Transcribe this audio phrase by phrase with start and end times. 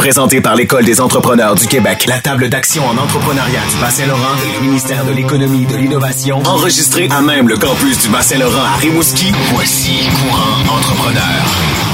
[0.00, 4.58] Présenté par l'École des entrepreneurs du Québec, la table d'action en entrepreneuriat du Bas-Saint-Laurent et
[4.58, 8.76] le ministère de l'Économie et de l'Innovation, enregistré à même le campus du Bas-Saint-Laurent à
[8.78, 11.89] Rimouski, voici Courant Entrepreneur.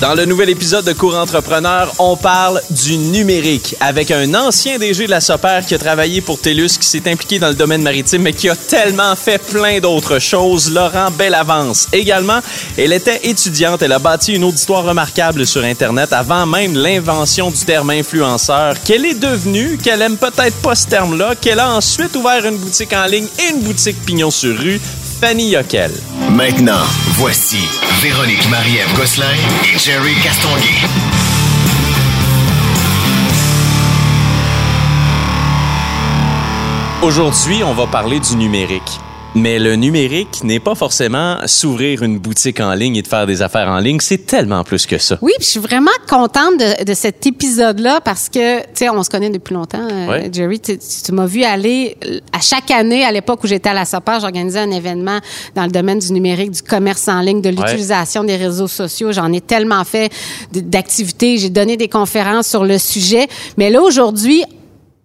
[0.00, 5.04] Dans le nouvel épisode de Cours Entrepreneur, on parle du numérique avec un ancien DG
[5.04, 8.22] de la SOPER qui a travaillé pour TELUS, qui s'est impliqué dans le domaine maritime,
[8.22, 10.72] mais qui a tellement fait plein d'autres choses.
[10.72, 11.86] Laurent Bellavance.
[11.92, 12.40] Également,
[12.78, 13.82] elle était étudiante.
[13.82, 18.76] Elle a bâti une auditoire remarquable sur Internet avant même l'invention du terme influenceur.
[18.82, 22.94] Qu'elle est devenue, qu'elle aime peut-être pas ce terme-là, qu'elle a ensuite ouvert une boutique
[22.94, 24.80] en ligne et une boutique pignon sur rue.
[25.20, 25.54] Fanny.
[26.30, 26.82] Maintenant,
[27.16, 27.58] voici
[28.00, 29.26] Véronique Marie-Ève Gosselin
[29.64, 30.62] et Jerry Castonguay.
[37.02, 39.00] Aujourd'hui, on va parler du numérique.
[39.36, 43.42] Mais le numérique n'est pas forcément s'ouvrir une boutique en ligne et de faire des
[43.42, 43.98] affaires en ligne.
[44.00, 45.18] C'est tellement plus que ça.
[45.22, 49.02] Oui, puis je suis vraiment contente de, de cet épisode-là parce que, tu sais, on
[49.04, 50.30] se connaît depuis longtemps, euh, Ouais.
[50.32, 50.58] Jerry.
[50.58, 51.96] Tu, tu m'as vu aller
[52.32, 55.20] à chaque année, à l'époque où j'étais à la SOPAR, j'organisais un événement
[55.54, 59.12] dans le domaine du numérique, du commerce en ligne, de l'utilisation des réseaux sociaux.
[59.12, 60.10] J'en ai tellement fait
[60.52, 61.38] d'activités.
[61.38, 63.28] J'ai donné des conférences sur le sujet.
[63.56, 64.42] Mais là, aujourd'hui,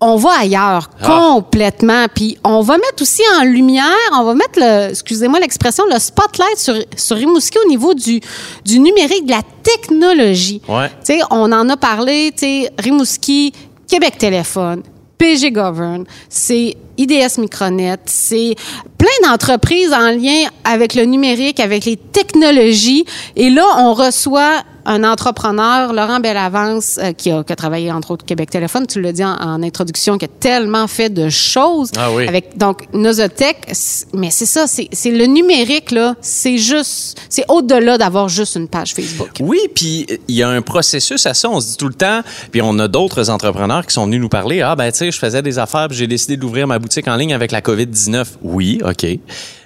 [0.07, 1.07] on va ailleurs Ah.
[1.33, 2.05] complètement.
[2.13, 6.57] Puis on va mettre aussi en lumière, on va mettre le, excusez-moi l'expression, le spotlight
[6.57, 8.19] sur, sur Rimouski au niveau du,
[8.63, 10.61] du numérique, de la technologie.
[10.67, 10.89] Ouais.
[11.03, 13.51] Tu sais, on en a parlé, tu sais, Rimouski,
[13.87, 14.83] Québec Téléphone,
[15.17, 18.55] PG Govern, c'est IDS Micronet, c'est
[18.97, 23.05] plein d'entreprises en lien avec le numérique, avec les technologies.
[23.35, 28.11] Et là, on reçoit un entrepreneur, Laurent Bellavance, euh, qui, a, qui a travaillé entre
[28.11, 31.89] autres Québec Téléphone, tu l'as dit en, en introduction, qui a tellement fait de choses.
[31.97, 32.27] Ah oui.
[32.27, 37.97] Avec donc Nosotech, c- mais c'est ça, c'est le numérique là, c'est juste, c'est au-delà
[37.97, 39.29] d'avoir juste une page Facebook.
[39.39, 41.49] Oui, puis euh, il y a un processus à ça.
[41.49, 44.29] On se dit tout le temps, puis on a d'autres entrepreneurs qui sont venus nous
[44.29, 44.61] parler.
[44.61, 47.15] Ah, ben, tu sais, je faisais des affaires, puis j'ai décidé d'ouvrir ma boutique en
[47.15, 48.25] ligne avec la COVID-19.
[48.43, 49.05] Oui, OK.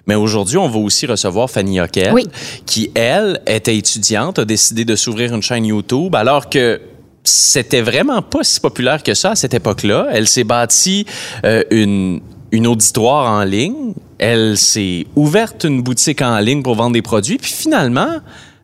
[0.07, 2.25] Mais aujourd'hui, on va aussi recevoir Fanny Hockel, Oui.
[2.65, 6.81] qui, elle, était étudiante, a décidé de s'ouvrir une chaîne YouTube, alors que
[7.23, 10.07] c'était vraiment pas si populaire que ça à cette époque-là.
[10.11, 11.05] Elle s'est bâtie
[11.45, 12.21] euh, une,
[12.51, 13.93] une auditoire en ligne.
[14.17, 17.37] Elle s'est ouverte une boutique en ligne pour vendre des produits.
[17.37, 18.15] Puis finalement,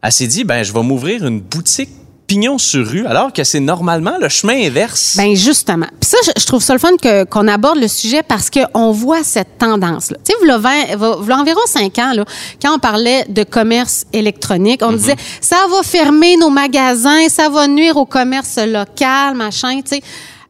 [0.02, 1.90] elle s'est dit, ben, je vais m'ouvrir une boutique
[2.28, 5.16] pignon sur rue, alors que c'est normalement le chemin inverse.
[5.18, 5.86] Ben justement.
[6.00, 9.24] Puis ça, je, trouve ça le fun que- qu'on aborde le sujet parce qu'on voit
[9.24, 10.18] cette tendance-là.
[10.26, 12.26] Tu sais, v'là 20 v'là- v'là environ cinq ans, là,
[12.62, 17.68] quand on parlait de commerce électronique, on disait ça va fermer nos magasins, ça va
[17.68, 19.82] nuire au commerce local, machin.
[19.82, 20.02] Tu sais,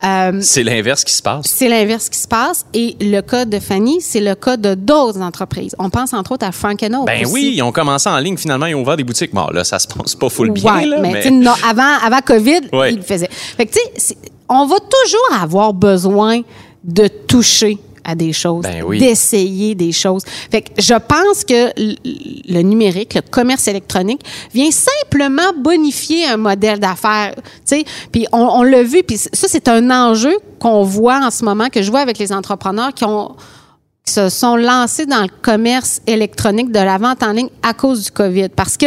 [0.06, 1.46] Euh, c'est l'inverse qui se passe.
[1.48, 2.66] c'est l'inverse qui se passe.
[2.74, 5.76] Et le cas de Fanny, c'est le cas de d'autres entreprises.
[5.80, 7.34] On pense entre autres à Frank Oak Ben aussi.
[7.34, 9.34] oui, ils ont commencé en ligne, finalement, ils ont ouvert des boutiques.
[9.34, 12.62] Bon, là, ça se passe pas full bien, Ouais, là, mais, non, avant, avant COVID,
[12.74, 12.92] Ouais.
[12.94, 13.30] il le faisait.
[13.32, 14.16] Fait que, tu sais,
[14.48, 16.42] on va toujours avoir besoin
[16.84, 19.00] de toucher à des choses, Ben oui.
[19.00, 20.24] d'essayer des choses.
[20.52, 24.22] Fait que je pense que le numérique, le commerce électronique,
[24.54, 27.34] vient simplement bonifier un modèle d'affaires.
[27.36, 31.32] Tu sais, puis on, on l'a vu, puis ça, c'est un enjeu qu'on voit en
[31.32, 33.36] ce moment, que je vois avec les entrepreneurs qui ont
[34.06, 38.04] qui se sont lancés dans le commerce électronique de la vente en ligne à cause
[38.04, 38.50] du COVID.
[38.50, 38.86] Parce que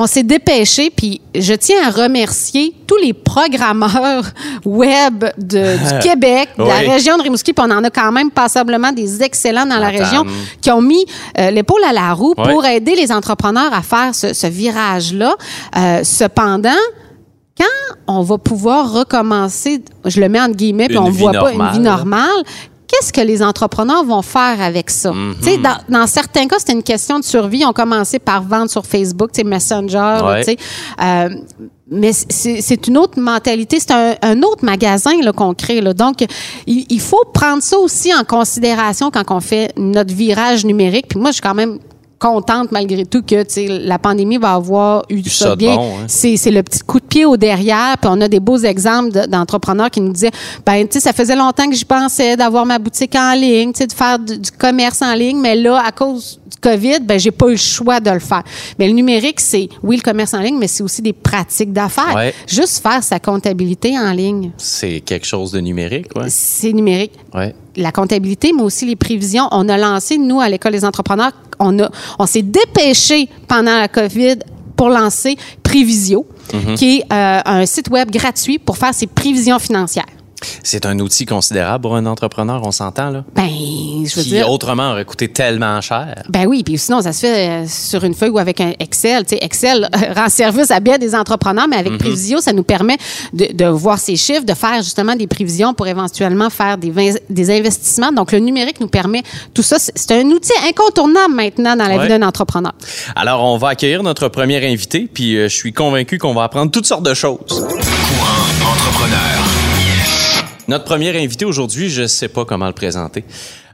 [0.00, 4.24] on s'est dépêché, puis je tiens à remercier tous les programmeurs
[4.64, 8.30] web de- du Québec, de la région de Rimouski, puis on en a quand même
[8.30, 9.98] passablement des excellents dans la Attends.
[10.04, 10.26] région,
[10.60, 11.04] qui ont mis
[11.38, 15.34] euh, l'épaule à la roue pour aider les entrepreneurs à faire ce, ce virage-là.
[15.76, 16.70] Euh, cependant,
[17.58, 21.52] quand on va pouvoir recommencer, je le mets entre guillemets, puis on vie voit pas
[21.52, 22.42] une vie normale,
[22.88, 25.12] qu'est-ce que les entrepreneurs vont faire avec ça?
[25.40, 27.64] Sais, dans, dans certains cas, c'était une question de survie.
[27.64, 30.56] On commençait par vendre sur Facebook, Messenger, Ouais.
[31.02, 31.28] Euh,
[31.90, 35.80] mais c'est une autre mentalité, c'est un, un autre magasin qu'on crée.
[35.80, 35.94] Là.
[35.94, 36.16] Donc,
[36.66, 41.06] il, il faut prendre ça aussi en considération quand on fait notre virage numérique.
[41.08, 41.78] Puis moi, je suis quand même
[42.18, 43.44] contente malgré tout que
[43.86, 45.76] la pandémie va avoir eu Eu ça, de bien.
[45.76, 46.04] bon, hein.
[46.08, 47.96] C'est le petit coup de pied au derrière.
[48.00, 50.30] Puis on a des beaux exemples de- d'entrepreneurs qui nous disaient,
[50.66, 53.78] ben tu sais, ça faisait longtemps que j'y pensais d'avoir ma boutique en ligne, tu
[53.78, 57.18] sais, de faire du, du commerce en ligne, mais là, à cause du COVID, ben
[57.20, 58.42] j'ai pas eu le choix de le faire.
[58.78, 62.14] Mais le numérique, c'est oui le commerce en ligne, mais c'est aussi des pratiques d'affaires.
[62.16, 62.34] Ouais.
[62.46, 66.26] Juste faire sa comptabilité en ligne, C'est quelque chose de numérique, ouais.
[66.28, 67.54] c'est numérique ouais.
[67.78, 69.48] La comptabilité, mais aussi les prévisions.
[69.52, 73.88] On a lancé, nous, à l'École des entrepreneurs, on, a, on s'est dépêché pendant la
[73.88, 74.38] COVID
[74.76, 76.26] pour lancer Prévisio,
[76.76, 80.06] qui est euh, un site web gratuit pour faire ses prévisions financières.
[80.62, 83.24] C'est un outil considérable pour un entrepreneur, on s'entend, là?
[83.34, 84.50] Ben, je veux Qui dire.
[84.50, 86.22] autrement aurait coûté tellement cher.
[86.28, 89.24] Ben oui, puis sinon, ça se fait euh, sur une feuille ou avec un Excel.
[89.24, 92.62] Tu sais, Excel euh, rend service à bien des entrepreneurs, mais avec Prévisio, ça nous
[92.62, 92.96] permet
[93.32, 98.12] de, de voir ces chiffres, de faire justement des prévisions pour éventuellement faire des, investissements.
[98.12, 99.22] Donc, le numérique nous permet
[99.54, 99.78] tout ça.
[99.78, 102.02] C'est c'est un outil incontournable maintenant dans la Ouais.
[102.04, 102.72] vie d'un entrepreneur.
[103.16, 106.70] Alors, on va accueillir notre premier invité, puis euh, je suis convaincu qu'on va apprendre
[106.70, 107.38] toutes sortes de choses.
[107.48, 109.47] Courant entrepreneur.
[110.68, 113.24] Notre premier invité aujourd'hui, je sais pas comment le présenter.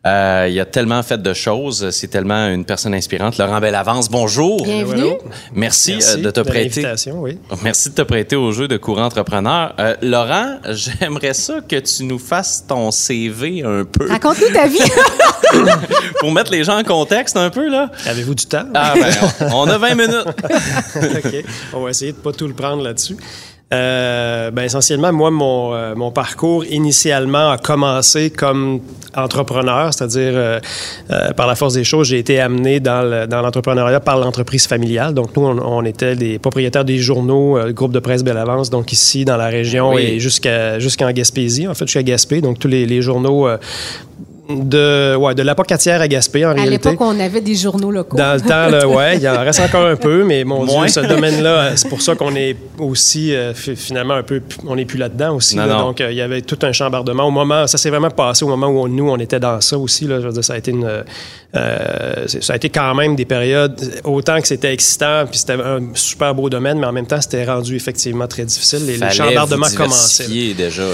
[0.07, 3.37] Euh, il a tellement fait de choses, c'est tellement une personne inspirante.
[3.37, 4.63] Laurent Bellavance, bonjour.
[4.63, 5.15] Bienvenue.
[5.55, 6.87] Merci, Merci euh, de te de prêter.
[7.15, 7.39] oui.
[7.65, 9.75] Merci de te prêter au jeu de courant entrepreneur.
[9.81, 14.79] Euh, Laurent, j'aimerais ça que tu nous fasses ton CV un peu Raconte-nous ta vie.
[16.21, 17.91] pour mettre les gens en contexte un peu là.
[18.07, 18.67] Avez-vous du temps?
[18.73, 19.13] Ah ben,
[19.51, 20.27] on on a 20 minutes.
[20.97, 21.45] OK.
[21.73, 23.17] On va essayer de pas tout le prendre là-dessus.
[23.73, 28.81] Euh, ben essentiellement, moi, mon, euh, mon parcours initialement a commencé comme
[29.17, 30.61] entrepreneur, c'est-à-dire euh,
[31.11, 34.67] euh, par la force des choses, j'ai été amené dans le- dans l'entrepreneuriat par l'entreprise
[34.67, 35.15] familiale.
[35.15, 38.37] Donc, nous, on, on était les propriétaires des journaux, euh, le groupe de presse Belle
[38.39, 40.03] Avance, donc ici, dans la région Oui.
[40.03, 42.41] et jusqu'à jusqu'en Gaspésie, en fait, jusqu'à Gaspé.
[42.43, 43.57] Donc, tous les, les journaux euh,
[44.49, 46.91] de, ouais, de l'apocatière à Gaspé, en à réalité.
[46.91, 48.17] l'époque, on avait des journaux locaux.
[48.17, 50.85] Dans le temps, là, ouais, il en reste encore un peu, mais mon Moins.
[50.87, 54.77] Dieu, ce domaine-là, c'est pour ça qu'on est aussi, euh, fi- finalement, un peu, on
[54.77, 55.57] n'est plus là-dedans aussi.
[55.57, 55.75] Non, là.
[55.75, 55.81] non.
[55.87, 57.25] donc, euh, il y avait tout un chambardement.
[57.27, 59.79] Au moment, ça s'est vraiment passé au moment où on- nous, on était dans ça
[59.79, 60.07] aussi.
[60.07, 60.85] Là, je veux dire, ça a été une,
[61.57, 65.81] euh, ça a été quand même des périodes, autant que c'était excitant, puis c'était un
[65.95, 68.85] super beau domaine, mais en même temps, c'était rendu effectivement très difficile.
[68.87, 70.29] Les, chambardements vous commençaient.
[70.55, 70.83] déjà.
[70.83, 70.89] là.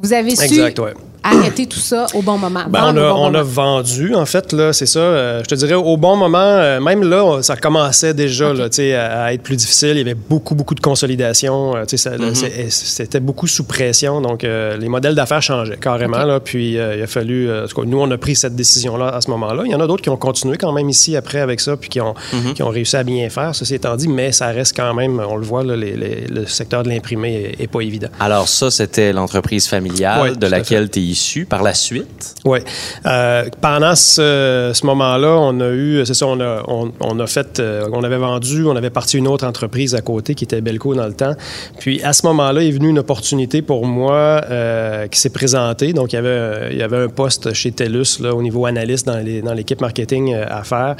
[0.00, 0.94] Vous avez su Exact, ouais.
[1.22, 2.64] Arrêter tout ça au bon moment.
[2.68, 4.98] Ben, on a, bon on a vendu, en fait, là, c'est ça.
[5.00, 8.76] euh, je te dirais, au bon moment, euh, même là, ça commençait déjà là, tu
[8.76, 9.90] sais, à, à être plus difficile.
[9.92, 11.76] Il y avait beaucoup, beaucoup de consolidation.
[11.76, 14.20] euh, ça- c'est- C'était beaucoup sous pression.
[14.20, 16.24] Donc, euh, les modèles d'affaires changeaient carrément.
[16.24, 17.48] Là, puis, euh, il a fallu...
[17.48, 19.62] euh, en tout cas, nous, on a pris cette décision-là à ce moment-là.
[19.66, 21.88] Il y en a d'autres qui ont continué quand même ici après avec ça, puis
[21.88, 22.14] qui ont,
[22.54, 24.08] qui ont réussi à bien faire, ceci étant dit.
[24.08, 27.54] Mais ça reste quand même, on le voit, là, les- les- le secteur de l'imprimé
[27.58, 28.08] est, est pas évident.
[28.20, 31.44] Alors ça, c'était l'entreprise familiale de laquelle tu es issu.
[31.46, 32.58] Par la suite, Oui.
[33.06, 37.26] Euh, pendant ce, ce moment-là, on a eu, c'est ça, on a, on, on a
[37.26, 40.60] fait, euh, on avait vendu, on avait parti une autre entreprise à côté qui était
[40.60, 41.34] Belco dans le temps.
[41.78, 45.92] Puis à ce moment-là, est venue une opportunité pour moi euh, qui s'est présentée.
[45.92, 49.06] Donc il y avait, il y avait un poste chez TELUS là, au niveau analyste
[49.06, 50.96] dans, les- dans l'équipe marketing à faire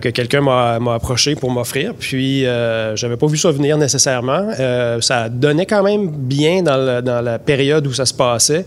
[0.00, 1.94] que quelqu'un m'a, m'a approché pour m'offrir.
[1.98, 2.42] Puis,
[2.94, 4.48] j'avais pas vu ça venir nécessairement.
[5.00, 8.64] Ça donnait quand même bien dans, dans la période où ça se passait.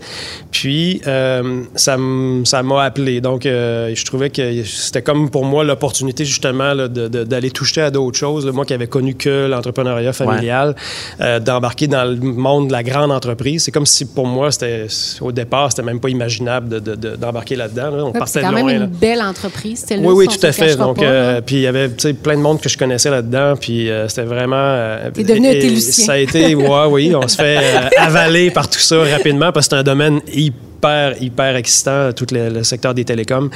[0.50, 3.20] Puis, euh, ça, m'a appelé.
[3.20, 8.18] Donc, euh, je trouvais que c'était comme pour moi l'opportunité justement d'aller toucher à d'autres
[8.18, 8.46] choses.
[8.46, 8.52] là.
[8.52, 10.74] moi qui avais connu que l'entrepreneuriat familial,
[11.20, 13.64] euh, d'embarquer dans le monde de la grande entreprise.
[13.64, 14.86] C'est comme si pour moi, c'était
[15.20, 17.90] au départ, c'était même pas imaginable de- de- de- d'embarquer là-dedans.
[17.90, 18.04] là.
[18.04, 18.64] On Ouais, partait C'est de quand loin.
[18.64, 18.84] même là.
[18.84, 19.84] une belle entreprise.
[19.90, 20.76] Oui, oui, tout à fait.
[20.76, 23.90] Donc, pas, euh, puis il y avait plein de monde que je connaissais là-dedans, puis
[23.90, 24.54] euh, c'était vraiment.
[24.56, 26.04] euh, T'es devenu un et- Télusien.
[26.04, 29.68] Ça a été, ouais, oui, on se fait euh, avaler par tout ça rapidement parce
[29.68, 33.50] que c'est un domaine hyper, hyper excitant, tout le, secteur des télécoms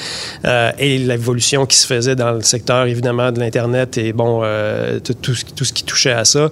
[0.45, 5.01] euh, et l'évolution qui se faisait dans le secteur, évidemment, de l'Internet et bon, euh,
[5.01, 6.51] tout, tout ce qui touchait à ça.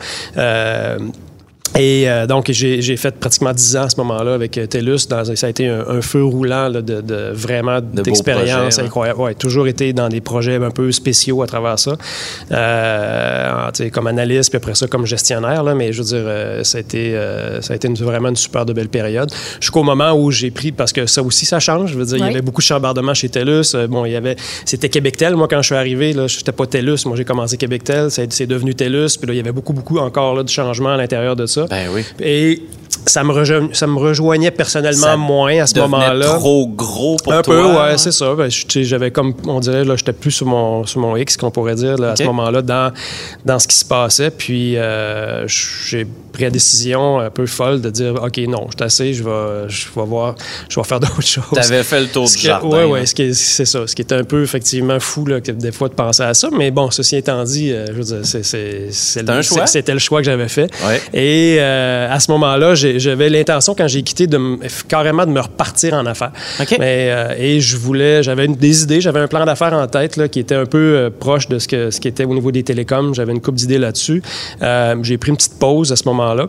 [1.79, 5.09] Et euh, donc, j'ai j'ai fait pratiquement 10 ans à ce moment-là avec euh, TELUS.
[5.11, 8.85] Dans, ça a été un, un feu roulant là, de, de vraiment d'expérience hein.
[8.85, 9.21] incroyable.
[9.21, 11.97] Ouais, toujours été dans des projets un peu spéciaux à travers ça.
[12.53, 15.63] Euh, en- tu sais, comme analyste, puis après ça, comme gestionnaire.
[15.63, 18.29] Là, mais je veux dire, euh, ça a été, euh, ça a été une- vraiment
[18.29, 19.31] une super de belle période.
[19.61, 21.93] Jusqu'au moment où j'ai pris, parce que ça aussi, ça change.
[21.93, 23.75] Je veux dire, il y avait beaucoup de chambardements chez TELUS.
[23.75, 25.37] Euh, Bon, il y avait, c'était Québectel.
[25.37, 27.07] Moi, quand je suis arrivé, là, j'étais pas TELUS.
[27.07, 28.11] Moi, j'ai commencé Québectel.
[28.11, 29.17] C'est, c'est devenu TELUS.
[29.19, 31.56] Puis là, il y avait beaucoup, beaucoup encore là, de changements à l'intérieur de ça.
[31.69, 32.05] Ben oui.
[32.21, 32.63] Et
[33.07, 36.27] ça me, rejo- ça me rejoignait personnellement Ça moins à ce moment-là.
[36.35, 37.55] trop gros pour un toi.
[37.55, 38.35] peu, ouais, c'est ça.
[38.35, 41.77] Ben, j'avais comme, on dirait, là, j'étais plus sur mon, sur mon X, qu'on pourrait
[41.77, 42.93] dire, là, à ce moment-là, dans,
[43.45, 44.31] dans ce qui se passait.
[44.31, 48.85] Puis, euh, j'ai pris la décision un peu folle de dire, OK, non, je suis
[48.85, 50.35] assez, je vais, je vais voir,
[50.69, 51.45] je vais faire d'autres choses.
[51.55, 52.69] T'avais fait le tour Ce du jardin.
[52.69, 52.89] ouais, là.
[52.89, 53.87] ouais, c'est ça.
[53.87, 56.49] Ce qui est un peu effectivement fou, là, que des fois, de penser à ça.
[56.53, 60.25] Mais bon, ceci étant dit, euh, je veux dire, un c'est- C'était le choix que
[60.27, 60.69] j'avais fait.
[60.87, 61.01] Ouais.
[61.15, 65.41] Et euh, à ce moment-là, j'avais l'intention, quand j'ai quitté, de me- carrément de me
[65.41, 66.33] repartir en affaires.
[66.61, 66.77] OK.
[66.79, 70.29] Mais, euh, et je voulais, j'avais des idées, j'avais un plan d'affaires en tête là,
[70.29, 72.63] qui était un peu euh, proche de ce, que, ce qui était au niveau des
[72.63, 73.15] télécoms.
[73.15, 74.23] J'avais une coupe d'idées là-dessus.
[75.03, 76.49] J'ai pris une petite pause à ce moment-là.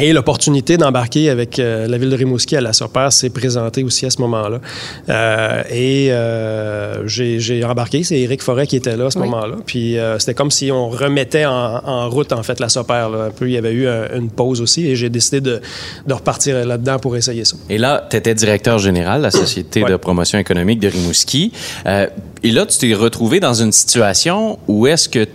[0.00, 4.06] Et l'opportunité d'embarquer avec euh, la ville de Rimouski à la Sopère s'est présentée aussi
[4.06, 4.60] à ce moment-là.
[5.08, 9.56] Euh, et euh, j'ai embarqué, c'est Éric Forêt qui était là à ce moment-là.
[9.66, 13.10] Puis euh, c'était comme si on remettait en, en, route, en fait, la Sopère.
[13.10, 13.24] Là.
[13.26, 15.60] Un peu, il y avait eu un, une pause aussi et j'ai décidé de,
[16.06, 17.56] de repartir là-dedans pour essayer ça.
[17.68, 19.90] Et là, tu étais directeur général de la Société Ouais.
[19.90, 21.52] de promotion économique de Rimouski.
[21.86, 22.06] Euh,
[22.42, 25.26] et là, tu t'es retrouvé dans une situation où est-ce que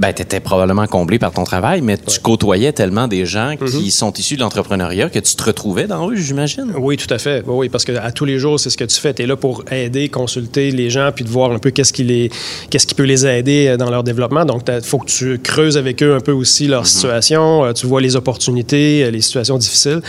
[0.00, 3.90] ben, tu étais probablement comblé par ton travail, mais tu côtoyais tellement des gens qui
[3.90, 6.72] sont issus de l'entrepreneuriat que tu te retrouvais dans eux, j'imagine.
[6.76, 7.44] Oui, tout à fait.
[7.46, 9.12] Oui, parce que à tous les jours, c'est ce que tu fais.
[9.12, 12.04] Tu es là pour aider, consulter les gens, puis de voir un peu qu'est-ce qui,
[12.04, 12.30] les,
[12.70, 14.46] qu'est-ce qui peut les aider euh, dans leur développement.
[14.46, 17.66] Donc, il faut que tu creuses avec eux un peu aussi leur situation.
[17.66, 20.00] Euh, Tu vois les opportunités, euh, les situations difficiles.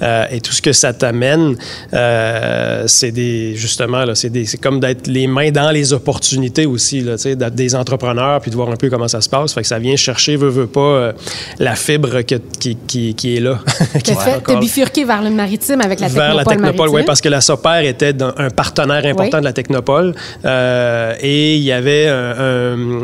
[0.00, 1.56] Euh, et tout ce que ça t'amène,
[1.92, 6.66] euh, c'est des, justement, là, c'est, des, c'est comme d'être les mains dans les opportunités
[6.66, 9.28] aussi, là, tu sais, d'être des entrepreneurs, puis de voir un peu comment ça se
[9.28, 9.39] passe.
[9.48, 11.12] Fait que ça vient chercher, veut, veut pas, euh,
[11.58, 13.58] la fibre que- qui, qui, qui est là.
[14.04, 16.96] Qui fait, t'as bifurqué vers le maritime avec la vers la Technopole Technopole, maritime.
[16.96, 19.40] oui, parce que la SOPER était un partenaire important Oui.
[19.40, 23.02] de la Technopole euh, et il y avait un- un-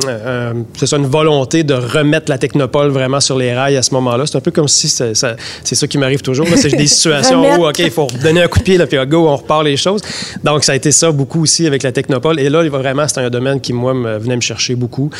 [0.50, 3.92] un- c'est ça, une volonté de remettre la Technopole vraiment sur les rails à ce
[3.94, 4.24] moment-là.
[4.26, 6.46] C'est un peu comme si c'est ça, c'est ça qui m'arrive toujours.
[6.56, 9.06] C'est des situations où, OK, il faut donner un coup de pied, là, puis ah,
[9.06, 10.00] go, on repart les choses.
[10.44, 12.40] Donc, ça a été ça beaucoup aussi avec la Technopole.
[12.40, 15.10] Et là, vraiment, c'est un domaine qui, moi, me, venait me chercher beaucoup.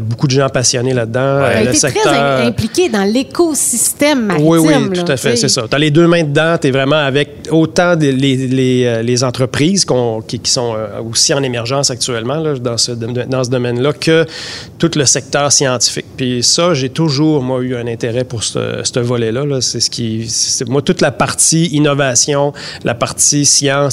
[0.00, 1.38] Beaucoup de gens passionnés là-dedans.
[1.40, 2.02] T'as Euh, le secteur...
[2.12, 4.48] très im- impliqué dans l'écosystème maritime.
[4.48, 5.62] Oui, oui, là, tout à fait, c'est ça.
[5.68, 9.02] Tu as les deux mains dedans, tu es vraiment avec autant des- les, les, euh,
[9.02, 9.84] les entreprises
[10.26, 14.26] qui, qui sont euh, aussi en émergence actuellement là, dans ce, dans ce domaine-là que
[14.78, 16.06] tout le secteur scientifique.
[16.16, 19.44] Puis ça, j'ai toujours, moi, eu un intérêt pour ce, ce volet-là.
[19.44, 19.60] là.
[19.60, 20.28] C'est ce qui.
[20.28, 22.52] c'est- moi, toute la partie innovation,
[22.84, 23.92] la partie science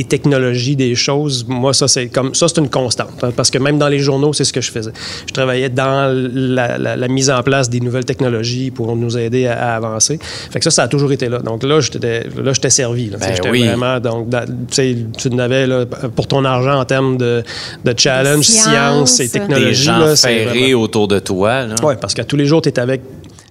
[0.00, 3.18] et technologie des choses, moi, ça, c'est comme ça, c'est une constante.
[3.22, 4.92] hein, parce que même dans les journaux, c'est ce que je faisais.
[5.28, 9.46] Je travaillais dans la, la- la mise en place des nouvelles technologies pour nous aider
[9.46, 10.18] à, à avancer.
[10.50, 11.38] Fait que ça, ça a toujours été là.
[11.40, 13.10] Donc là, j'étais là, j'étais servi.
[13.10, 13.18] là.
[13.18, 13.64] Ben j'étais oui.
[13.66, 17.42] vraiment donc dans- tu n'avais là, pour ton argent en termes de,
[17.84, 18.64] de challenge, Science.
[19.14, 19.82] science et Des technologie.
[19.84, 21.64] gens là, ferrés vraiment- autour de toi.
[21.82, 23.00] oui, parce qu'à tous les jours, tu es avec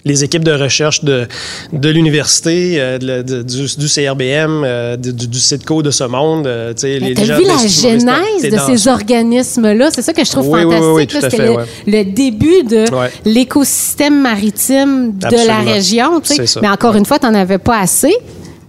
[0.08, 1.28] les équipes de recherche de,
[1.74, 6.48] de l'université, euh, du, du CRBM, euh, du, du, CITCO de ce monde.
[6.48, 7.00] euh, tu vu
[7.46, 8.94] la genèse de ces ça.
[8.94, 9.90] organismes-là?
[9.94, 11.12] C'est ça que je trouve Oui, oui, oui, fantastique.
[11.14, 11.22] oui, là.
[11.30, 11.66] C'était fait, le, ouais.
[11.86, 13.12] le début de Ouais.
[13.26, 15.48] l'écosystème maritime de Absolument.
[15.66, 16.22] la région.
[16.62, 18.16] Mais encore une fois, tu n'en avais pas assez.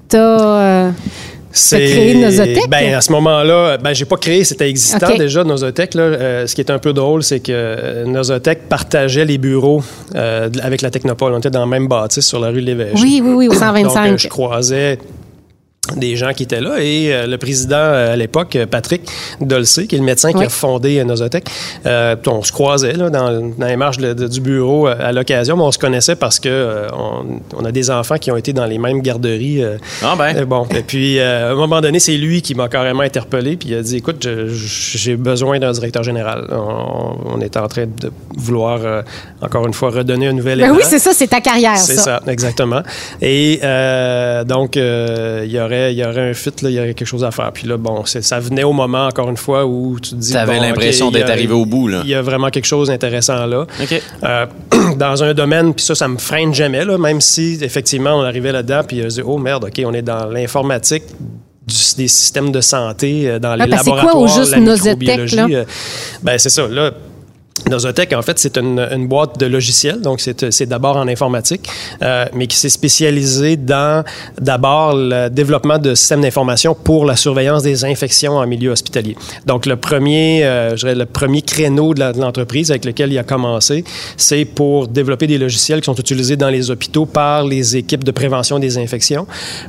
[0.09, 0.90] T'as...
[1.58, 2.68] C'est créé Nosotech?
[2.68, 5.94] Ben, à ce moment-là, ben, j'ai pas créé, c'était existant déjà, Nosotech.
[5.94, 6.02] Là.
[6.02, 9.82] Euh, ce qui est un peu drôle, c'est que euh, Nosotech partageait les bureaux
[10.14, 11.32] euh, avec la Technopole.
[11.34, 12.94] On était dans le même bâtisse sur la rue de l'Évêché.
[13.02, 14.06] Oui, oui, oui, au Donc, 125.
[14.12, 14.98] euh, je croisais
[15.97, 19.02] des gens qui étaient là et euh, le président euh, à l'époque, Patrick
[19.40, 20.45] Dolcé, qui est le médecin qui Oui.
[20.47, 21.45] a fondé euh, Nosotech,
[21.87, 25.57] euh, on se croisait là, dans, dans les marches de- de- du bureau à l'occasion,
[25.57, 28.52] mais on se connaissait parce que euh, on, on a des enfants qui ont été
[28.52, 29.62] dans les mêmes garderies.
[29.64, 30.37] euh, Ah ben.
[30.37, 33.57] euh, bon, et puis euh, à un moment donné, c'est lui qui m'a carrément interpellé,
[33.57, 36.47] puis il a dit écoute, j'ai besoin d'un directeur général.
[36.50, 39.02] On, on est en train de vouloir euh,
[39.40, 40.76] encore une fois redonner un nouvel Ben élan.
[40.76, 42.02] oui, c'est ça, c'est ta carrière, C'est ça.
[42.02, 42.83] ça, exactement.
[43.23, 46.78] Et euh, donc, euh, il y aurait, il y aurait un fit, là, il y
[46.78, 47.50] aurait quelque chose à faire.
[47.52, 50.32] Puis là, bon, ça venait au moment, encore une fois, où tu te dis.
[50.32, 52.00] T'avais bon, l'impression d'être arrivé au bout, là.
[52.04, 53.66] Il y a vraiment quelque chose d'intéressant là.
[54.25, 54.47] Euh,
[54.97, 58.52] dans un domaine, puis ça, ça me freine jamais, là, même si effectivement on arrivait
[58.52, 61.04] là-dedans, puis je dis, oh merde, OK, on est dans l'informatique
[61.66, 64.40] du- des systèmes de santé, euh, dans les Ah, parce que c'est quoi, laboratoires, au
[64.40, 65.37] juste la microbiologie.
[65.37, 65.47] là?
[65.50, 65.64] euh,
[66.23, 66.92] ben, c'est ça, là.
[67.70, 71.68] Nosotech, en fait, c'est une, une boîte de logiciels, donc c'est d'abord en informatique,
[72.02, 74.04] euh, mais qui s'est spécialisée dans
[74.40, 79.16] d'abord le développement de systèmes d'information pour la surveillance des infections en milieu hospitalier.
[79.46, 83.24] Donc le premier, euh, je dirais le premier créneau de l'entreprise avec lequel il a
[83.24, 83.84] commencé,
[84.16, 88.10] c'est pour développer des logiciels qui sont utilisés dans les hôpitaux par les équipes de
[88.10, 89.26] prévention des infections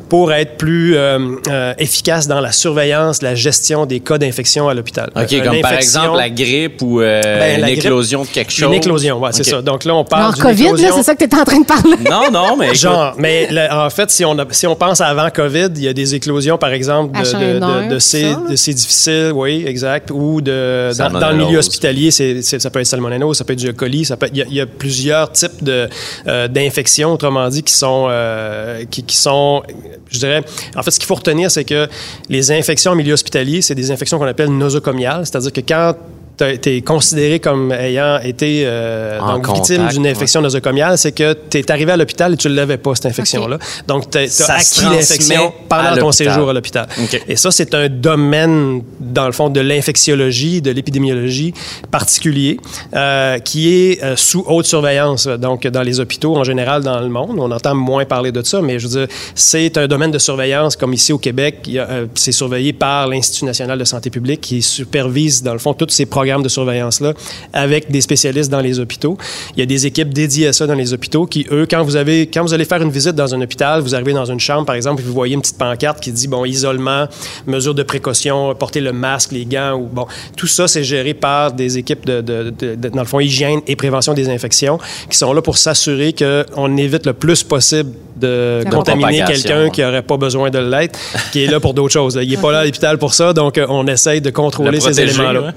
[0.08, 4.74] pour être plus euh, euh, efficaces dans la surveillance, la gestion des cas d'infection à
[4.74, 5.10] l'hôpital.
[5.15, 8.67] OK, comme par exemple la grippe ou euh, Ben, la éclosion de quelque chose.
[8.67, 9.62] Une éclosion, ouais, c'est ça.
[9.62, 11.65] Donc là, on parle En COVID, là, c'est ça que tu es en train de
[11.65, 11.95] parler.
[12.09, 15.01] Non, non, mais écoute, Genre, mais le- en fait, si on, a- si on pense
[15.01, 17.25] à avant COVID, il y a des éclosions, par exemple, de, de,
[17.59, 22.41] H1N1, de, de ces, difficiles, oui, exact, ou de, dans, dans le milieu hospitalier, c'est,
[22.41, 23.74] c'est- ça peut être salmonellose, ça peut être du E.
[23.74, 25.88] coli, ça peut être- il, y a, il y a plusieurs types de,
[26.27, 29.63] euh, d'infections, autrement dit, qui sont, euh, qui, qui sont,
[30.09, 30.43] je dirais,
[30.75, 31.88] en fait, ce qu'il faut retenir, c'est que
[32.29, 35.93] les infections en milieu hospitalier, c'est des infections qu'on appelle nosocomiales, c'est-à-dire que quand
[36.39, 41.36] tu es considéré comme ayant été euh, En donc, victime d'une infection nosocomiale, c'est que
[41.50, 43.58] tu es arrivé à l'hôpital et tu ne l'avais pas, cette infection-là.
[43.88, 46.88] Donc, tu as acquis l'infection pendant ton séjour à l'hôpital.
[47.27, 51.53] Et ça, c'est un domaine, dans le fond, de l'infectiologie, de l'épidémiologie
[51.91, 52.58] particulier,
[52.96, 57.10] euh, qui est euh, sous haute surveillance, donc dans les hôpitaux en général dans le
[57.10, 57.38] monde.
[57.38, 60.75] On entend moins parler de ça, mais je veux dire, c'est un domaine de surveillance,
[60.75, 65.43] comme ici au Québec, euh, c'est surveillé par l'Institut national de santé publique qui supervise,
[65.43, 67.13] dans le fond, tous ces programmes de surveillance-là
[67.53, 69.17] avec des spécialistes dans les hôpitaux.
[69.55, 71.95] Il y a des équipes dédiées à ça dans les hôpitaux qui, eux, quand vous,
[71.95, 74.65] avez, quand vous allez faire une visite dans un hôpital, vous arrivez dans une chambre,
[74.65, 77.07] par exemple, et vous voyez une petite pancarte qui dit, bon, isolement,
[77.48, 80.05] mesures de précaution, porter le masque, les gants, ou bon,
[80.38, 83.62] tout ça, c'est géré par des équipes de, de- de- de- dans le fond, hygiène
[83.65, 84.77] et prévention des infections
[85.09, 90.01] qui sont là pour s'assurer qu'on évite le plus possible de contaminer quelqu'un qui n'aurait
[90.01, 91.00] pas besoin de l'être,
[91.31, 92.17] qui est là pour d'autres choses.
[92.17, 92.24] là.
[92.24, 94.79] Il n'est pas là à l'hôpital pour ça, donc euh, on essaye de contrôler Le
[94.81, 95.53] ces éléments-là.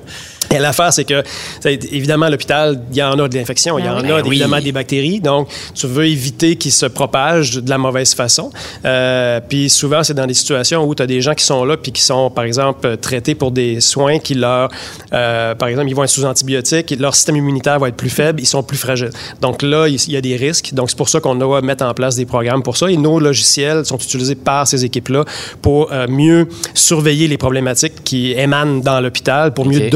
[0.52, 1.23] Et l'affaire, c'est que,
[1.64, 4.11] évidemment, à l'hôpital, il y en a de l'infection, il y Ben en oui.
[4.11, 4.28] a Ben oui.
[4.28, 5.21] évidemment des bactéries.
[5.21, 8.50] Donc, tu veux éviter qu'ils se propagent de la mauvaise façon.
[8.85, 11.76] Euh, puis souvent, c'est dans des situations où tu as des gens qui sont là
[11.76, 14.68] puis qui sont, par exemple, traités pour des soins qui leur,
[15.12, 18.40] euh, par exemple, ils vont être sous antibiotiques, leur système immunitaire va être plus faible,
[18.40, 19.11] ils sont plus fragiles.
[19.40, 20.75] Donc là, il y a des risques.
[20.75, 22.90] Donc, c'est pour ça qu'on doit mettre en place des programmes pour ça.
[22.90, 25.25] Et nos logiciels sont utilisés par ces équipes-là
[25.61, 29.90] pour euh, mieux surveiller les problématiques qui émanent dans l'hôpital, pour mieux OK.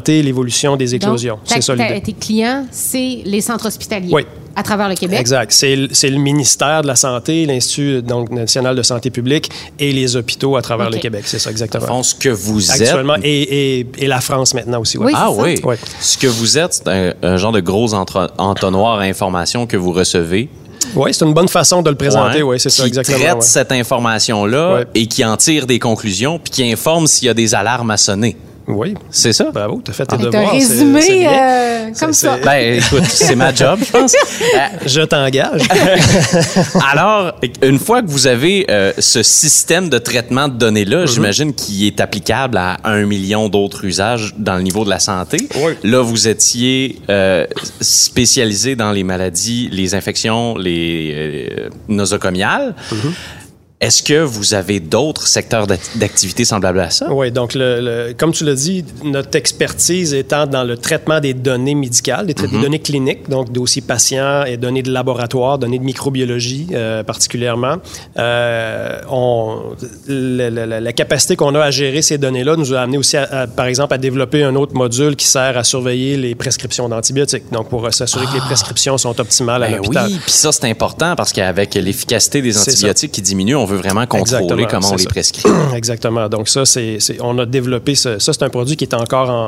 [0.00, 1.34] Documenter l'évolution des éclosions.
[1.36, 2.00] Donc, C'est ça l'idée.
[2.00, 4.22] Tes clients, c'est les centres hospitaliers Oui.
[4.56, 5.18] à travers le Québec?
[5.20, 5.52] Exact.
[5.52, 10.62] C'est le- ministère de la Santé, l'Institut national de santé publique et les hôpitaux à
[10.62, 11.22] travers le Québec.
[11.26, 11.82] C'est ça, exactement.
[11.82, 13.24] le fond, ce que vous Actuellement, êtes.
[13.24, 14.98] et, et- et la France maintenant aussi.
[14.98, 15.06] ouais.
[15.06, 15.60] Oui, Ah oui.
[15.64, 15.78] Ouais.
[16.00, 19.76] Ce que vous êtes, c'est un, un genre de gros entre- entonnoir à information que
[19.76, 20.48] vous recevez.
[20.96, 22.42] Oui, c'est une bonne façon de le présenter.
[22.42, 23.18] Ouais, Oui, c'est ça, qui exactement.
[23.18, 23.40] traite ouais.
[23.42, 24.86] cette information-là Ouais.
[24.94, 27.96] et qui en tire des conclusions, puis qui informe s'il y a des alarmes à
[27.96, 28.36] sonner.
[28.70, 28.94] Oui.
[29.10, 29.50] C'est ça?
[29.52, 30.52] Bravo, tu as fait tes un devoirs.
[30.54, 32.36] c'est- c'est résumé euh, comme ça.
[32.38, 34.14] c'est- Ben, écoute, c'est ma job, je pense.
[34.40, 35.62] Euh, Je t'engage.
[36.92, 41.86] Alors, une fois que vous avez euh, ce système de traitement de données-là, j'imagine qu'il
[41.86, 45.48] est applicable à un million d'autres usages dans le niveau de la santé.
[45.56, 45.72] Oui.
[45.84, 47.46] Là, vous étiez euh,
[47.80, 52.74] spécialisé dans les maladies, les infections, les euh, nosocomiales.
[53.80, 57.10] Est-ce que vous avez d'autres secteurs d'ac- d'activité semblables à ça?
[57.10, 61.32] Oui, donc, le, le- comme tu l'as dit, notre expertise étant dans le traitement des
[61.32, 65.78] données médicales, des, tra- des données cliniques, donc dossiers patients et données de laboratoire, données
[65.78, 67.76] de microbiologie euh, particulièrement.
[68.18, 69.60] Euh, on,
[70.08, 73.16] la, la- la- la capacité qu'on a à gérer ces données-là nous a amené aussi,
[73.16, 76.86] à- à, par exemple, à développer un autre module qui sert à surveiller les prescriptions
[76.90, 80.06] d'antibiotiques, donc pour s'assurer que les prescriptions sont optimales à Ben l'hôpital.
[80.06, 84.06] oui, puis ça, c'est important parce qu'avec l'efficacité des antibiotiques qui diminue, on veut vraiment
[84.06, 85.42] contrôler Exactement, comment on les prescrit.
[85.74, 86.28] Exactement.
[86.28, 89.46] Donc ça, c'est, on a développé ce- ça, c'est un produit qui est encore en,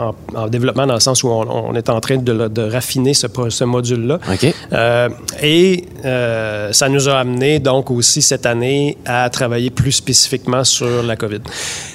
[0.00, 3.14] en- en- en développement dans le sens où on, on est en train de, raffiner
[3.14, 3.26] ce,
[3.64, 4.18] module-là.
[4.32, 4.54] OK.
[4.72, 5.08] Euh,
[5.42, 11.02] et euh, ça nous a amené donc aussi cette année à travailler plus spécifiquement sur
[11.02, 11.40] la COVID.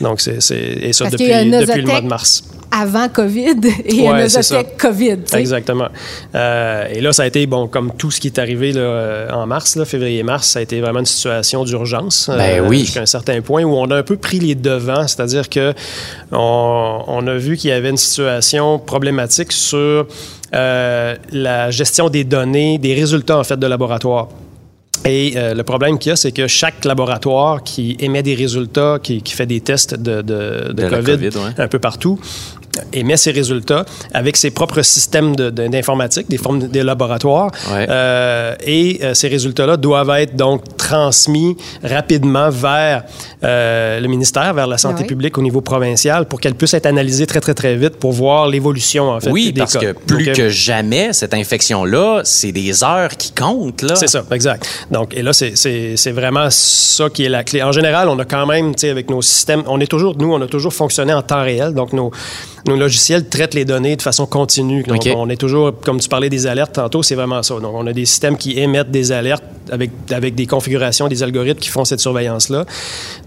[0.02, 2.44] Donc c'est, et ça Parce depuis, le mois de mars.
[2.72, 4.40] Avant COVID et un Ouais, ça.
[4.40, 5.18] Nosotec COVID.
[5.34, 5.88] Exactement.
[6.34, 9.46] Euh, et là, ça a été, bon, comme tout ce qui est arrivé là, en
[9.46, 11.06] mars, février-mars, ça a été vraiment une
[11.46, 12.30] situation d'urgence.
[12.30, 12.80] euh, Ben oui.
[12.80, 15.74] Jusqu'à un certain point où on a un peu pris les devants, c'est-à-dire que
[16.32, 20.06] on, on a vu qu'il y avait une situation problématique sur
[20.54, 24.28] euh, la gestion des données, des résultats, en fait, de laboratoire.
[25.04, 28.98] Et euh, le problème qu'il y a, c'est que chaque laboratoire qui émet des résultats,
[29.02, 31.54] qui, qui fait des tests de, de, de De la COVID, COVID, ouais.
[31.66, 32.20] un peu partout,
[32.94, 37.52] émet ses résultats avec ses propres systèmes de- de- d'informatique, des formes des laboratoires.
[37.72, 37.86] Ouais.
[37.90, 43.04] Euh, et euh, ces résultats-là doivent être donc transmis rapidement vers
[43.44, 45.08] euh, le ministère, vers la santé Ouais.
[45.08, 48.48] publique au niveau provincial pour qu'elle puisse être analysée très, très, très vite pour voir
[48.48, 49.30] l'évolution, en fait.
[49.32, 49.80] oui, des parce cas.
[49.80, 53.82] que plus Donc, euh, que jamais, cette infection-là, c'est des heures qui comptent.
[53.82, 53.96] Là.
[53.96, 54.68] C'est ça, exact.
[54.92, 57.62] Donc, et là, c'est- c'est c'est vraiment ça qui est la clé.
[57.64, 60.34] En général, on a quand même, tu sais, avec nos systèmes, on est toujours, nous,
[60.34, 61.74] on a toujours fonctionné en temps réel.
[61.74, 62.12] Donc, nos,
[62.68, 64.84] nos logiciels traitent les données de façon continue.
[64.84, 67.56] Donc, on est toujours, comme tu parlais des alertes tantôt, c'est vraiment ça.
[67.60, 71.60] Donc, on a des systèmes qui émettent des alertes avec, avec des configurations, des algorithmes
[71.60, 72.66] qui font cette surveillance-là.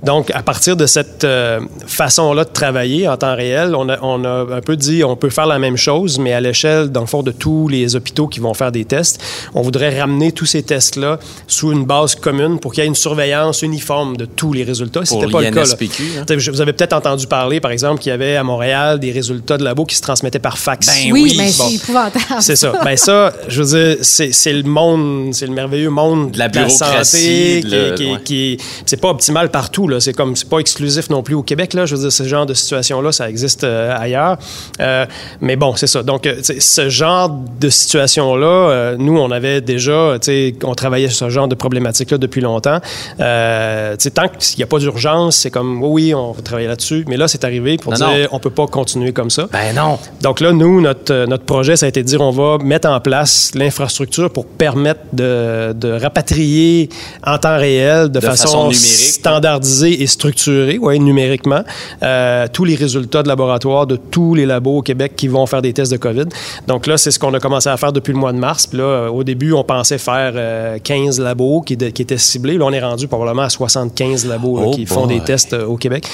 [0.03, 4.25] Donc, à partir de cette euh, façon-là de travailler en temps réel, on a, on
[4.25, 7.07] a un peu dit, on peut faire la même chose, mais à l'échelle, dans le
[7.07, 9.23] fond, de tous les hôpitaux qui vont faire des tests.
[9.55, 12.95] On voudrait ramener tous ces tests-là sous une base commune pour qu'il y ait une
[12.95, 15.05] surveillance uniforme de tous les résultats.
[15.05, 15.61] C'était pas le cas.
[15.71, 15.77] là.
[16.19, 16.25] hein.
[16.53, 19.59] Vous avez peut-être entendu parler, par exemple, qu'il y avait à Montréal des résultats résultats
[19.59, 20.87] de labo qui se transmettaient par fax.
[20.87, 21.69] Ben Oui, oui, mais bon.
[21.69, 22.25] c'est épouvantable.
[22.41, 22.73] C'est ça.
[22.85, 26.49] Ben ça, je veux dire, c'est c'est le monde, c'est le merveilleux monde De la
[26.49, 28.21] santé bureaucratie, qui, de le- qui- ouais.
[28.25, 30.01] qui- c'est pas optimal partout là.
[30.01, 31.87] C'est comme c'est pas exclusif non plus au Québec là.
[31.87, 34.39] Je veux dire, ce genre de situation là, ça existe euh, ailleurs.
[34.81, 35.07] Euh,
[35.41, 36.03] mais bon, c'est ça.
[36.03, 37.29] Donc, euh, ce genre
[37.61, 40.17] de situation là, nous, on avait déjà,
[40.65, 42.81] on travaillait sur ce genre de problématique là depuis longtemps.
[43.21, 47.05] Euh, tant qu'il n'y a pas d'urgence, c'est comme oui, oui, on va travailler là-dessus.
[47.09, 48.29] Mais là, c'est arrivé pour Non, dire, non.
[48.33, 49.49] on peut pas continuer comme ça.
[49.53, 49.99] Ben non.
[50.23, 52.89] Donc là, nous, notre, euh, notre projet, ça a été de dire on va mettre
[52.89, 56.89] en place l'infrastructure pour permettre de, de rapatrier
[57.27, 61.63] en temps réel, de, De façon numérique, standardisée et structurée, ouais, numériquement,
[62.03, 65.63] euh, tous les résultats de laboratoire de tous les labos au Québec qui vont faire
[65.63, 66.27] des tests de COVID.
[66.67, 68.67] Donc là, c'est ce qu'on a commencé à faire depuis le mois de mars.
[68.67, 72.19] Puis là, euh, au début, on pensait faire euh, 15 labos qui, de- qui étaient
[72.19, 72.57] ciblés.
[72.59, 75.67] Là, on est rendu probablement à 75 labos là, Oh qui font des tests euh,
[75.67, 76.07] au Québec.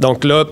[0.00, 0.44] Donc là,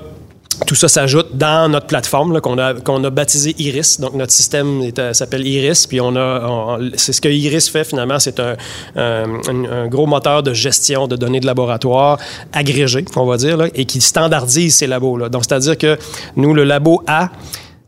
[0.66, 4.00] tout ça s'ajoute dans notre plateforme qu'on a, qu'on a baptisé Iris.
[4.00, 5.86] Donc, notre système euh, s'appelle Iris.
[5.86, 8.18] Puis, on a, c'est ce que Iris fait finalement.
[8.18, 8.56] C'est un,
[8.96, 12.18] un- un- gros moteur de gestion de données de laboratoire
[12.52, 15.28] agrégé, on va dire, là, et qui standardise ces labos-là.
[15.28, 15.98] Donc, c'est-à-dire que
[16.36, 17.30] nous, le labo A,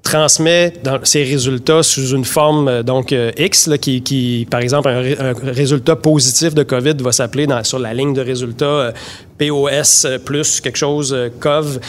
[0.03, 4.61] transmet dans ses résultats sous une forme euh, donc euh, X là, qui, qui, par
[4.61, 8.93] exemple un, ré- un résultat positif de Covid va s'appeler sur la ligne de résultats
[9.37, 11.81] POS plus quelque chose euh, COV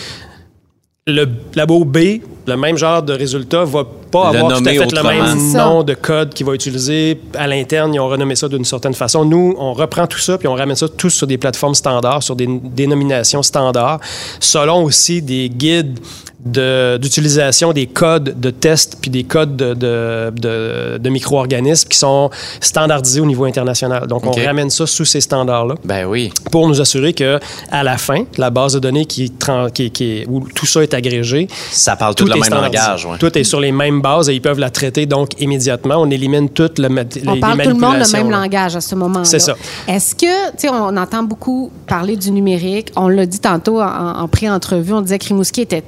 [1.08, 4.92] le labo B, le même genre de résultat, va pas Le avoir tout à fait
[4.96, 7.20] le même nom de code qu'il va utiliser.
[7.36, 9.26] À l'interne, ils ont renommé ça d'une certaine façon.
[9.26, 12.36] Nous, on reprend tout ça puis on ramène ça tous sur des plateformes standards, sur
[12.36, 14.00] des dénominations standards,
[14.40, 16.00] selon aussi des guides
[16.46, 21.98] de- d'utilisation des codes de test puis des codes de, de, de- de micro-organismes qui
[21.98, 22.30] sont
[22.62, 24.08] standardisés au niveau international.
[24.08, 26.32] Donc, on ramène ça sous ces standards-là Ben oui.
[26.52, 27.40] pour nous assurer que
[27.72, 29.34] à la fin, la base de données qui,
[29.74, 32.84] qui, qui- où tout ça est agrégé, Ça parle tout, le est même standardisé.
[32.84, 33.06] langage.
[33.06, 33.18] ouais.
[33.20, 35.96] Tout est sur les mêmes bases et ils peuvent la traiter donc immédiatement.
[35.98, 38.42] On élimine toute le, les, On les parle tout le monde le même là.
[38.42, 39.26] langage à ce moment-là.
[39.26, 39.56] C'est ça.
[39.88, 42.92] Est-ce que, tu sais, on entend beaucoup parler du numérique.
[42.96, 44.94] On l'a dit tantôt en, en pré-entrevue.
[44.94, 45.84] On disait que Rimouski était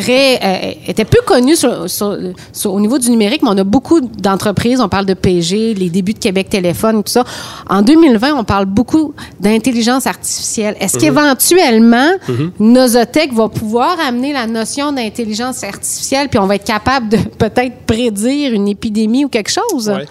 [0.00, 2.16] très, euh, était peu connu sur- sur-
[2.52, 4.80] sur- au niveau du numérique, mais on a beaucoup d'entreprises.
[4.80, 7.24] On parle de PG, les débuts de Québec Téléphone, tout ça.
[7.68, 10.76] En 2020, on parle beaucoup d'intelligence artificielle.
[10.80, 12.10] Est-ce qu'éventuellement,
[12.60, 17.76] Nosotech va pouvoir amener la notion d'intelligence artificielle, puis on va être capable de peut-être
[17.86, 19.88] prédire une épidémie ou quelque chose?
[19.88, 20.06] Ouais.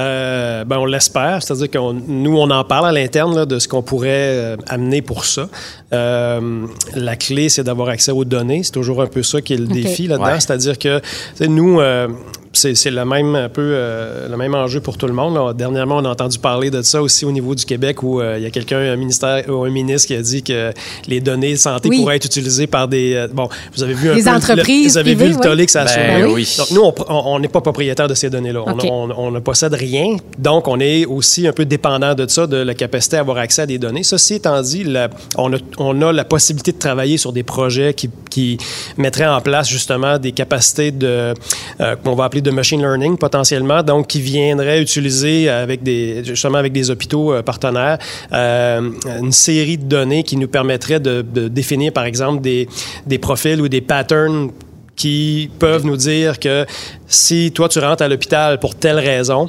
[0.00, 3.68] Euh, ben on l'espère, c'est-à-dire que nous, on en parle à l'interne là, de ce
[3.68, 5.48] qu'on pourrait euh, amener pour ça.
[5.92, 8.62] Euh, la clé, c'est d'avoir accès aux données.
[8.62, 10.26] C'est toujours un peu ça qui est le défi là-dedans.
[10.26, 10.40] Ouais.
[10.40, 11.00] C'est-à-dire que
[11.46, 12.08] nous, euh,
[12.52, 15.34] c'est c'est le même un peu euh, le même enjeu pour tout le monde.
[15.34, 15.52] là.
[15.52, 18.42] Dernièrement, on a entendu parler de ça aussi au niveau du Québec où euh, il
[18.42, 20.72] y a quelqu'un, un ministère ou un ministre qui a dit que
[21.06, 21.98] les données de santé Oui.
[22.00, 24.92] pourraient être utilisées par des euh, bon, vous avez vu un Des peu le- entreprises
[24.92, 26.32] vous avez vu le tollé que ça a Ben oui.
[26.34, 26.54] oui.
[26.58, 28.64] Donc nous, on- n'est pas propriétaire de ces données-là.
[28.66, 28.78] On-.
[28.90, 30.16] On, on ne possède rien.
[30.38, 33.62] Donc, on est aussi un peu dépendant de ça, de la capacité à avoir accès
[33.62, 34.02] à des données.
[34.02, 35.08] Ceci étant dit, la-
[35.38, 38.58] on, a, on a la possibilité de travailler sur des projets qui, qui
[38.96, 41.32] mettraient en place justement des capacités de,
[41.80, 46.58] euh, qu'on va appeler de machine learning potentiellement, donc qui viendraient utiliser avec des, justement
[46.58, 47.98] avec des hôpitaux euh, partenaires
[48.32, 52.68] euh, une série de données qui nous permettraient de, de définir, par exemple, des,
[53.06, 54.50] des profils ou des patterns
[54.96, 56.66] qui peuvent nous dire que
[57.06, 59.46] si toi, tu rentres à l'hôpital pour telle raison,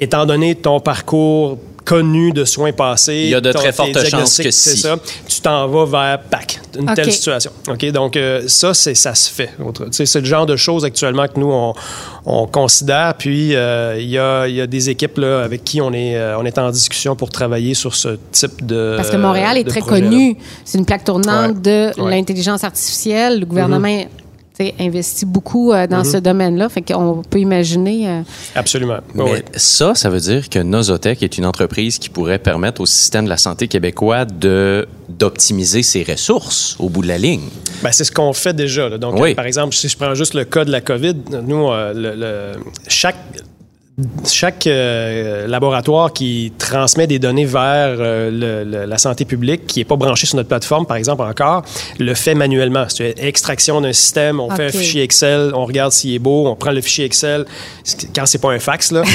[0.00, 4.04] étant donné ton parcours connu de soins passés, Il y a de très tes fortes
[4.08, 4.76] chances que c'est si.
[4.78, 4.96] ça,
[5.28, 7.50] tu t'en vas vers PAC, une telle situation.
[7.70, 9.50] OK, donc euh, ça, c'est ça se fait.
[9.64, 11.72] Autre- tu sais, C'est le genre de choses actuellement que nous, on,
[12.26, 13.14] on considère.
[13.16, 16.16] Puis, euh, il y, a, il y a des équipes là, avec qui on est,
[16.16, 19.64] euh, on est en discussion pour travailler sur ce type de Parce que Montréal est
[19.64, 20.36] très connu.
[20.64, 21.92] C'est une plaque tournante Ouais.
[21.94, 22.10] de Ouais.
[22.10, 23.40] l'intelligence artificielle.
[23.40, 24.08] Le gouvernement sais,
[24.80, 26.68] investit beaucoup euh, dans ce domaine-là.
[26.68, 28.08] Fait qu'on peut imaginer.
[28.08, 28.20] euh,
[28.54, 28.98] Absolument.
[29.14, 29.38] Mais Oui.
[29.54, 33.30] ça, ça veut dire que Nosotech est une entreprise qui pourrait permettre au système de
[33.30, 37.44] la santé québécois de d'optimiser ses ressources au bout de la ligne.
[37.82, 38.88] Ben, c'est ce qu'on fait déjà.
[38.88, 38.98] là.
[38.98, 39.30] Donc, Oui.
[39.30, 41.14] euh, par exemple, si je prends juste le cas de la COVID,
[41.46, 43.16] nous, euh, le- le- chaque
[44.26, 49.78] chaque euh, laboratoire qui transmet des données vers euh, le- le- la santé publique, qui
[49.80, 51.62] n'est pas branché sur notre plateforme, par exemple, encore,
[51.98, 52.84] le fait manuellement.
[52.88, 56.46] C'est une extraction d'un système, on fait un fichier Excel, on regarde s'il est beau,
[56.46, 57.46] on prend le fichier Excel,
[58.14, 59.06] quand c'est pas un fax, là, ouais.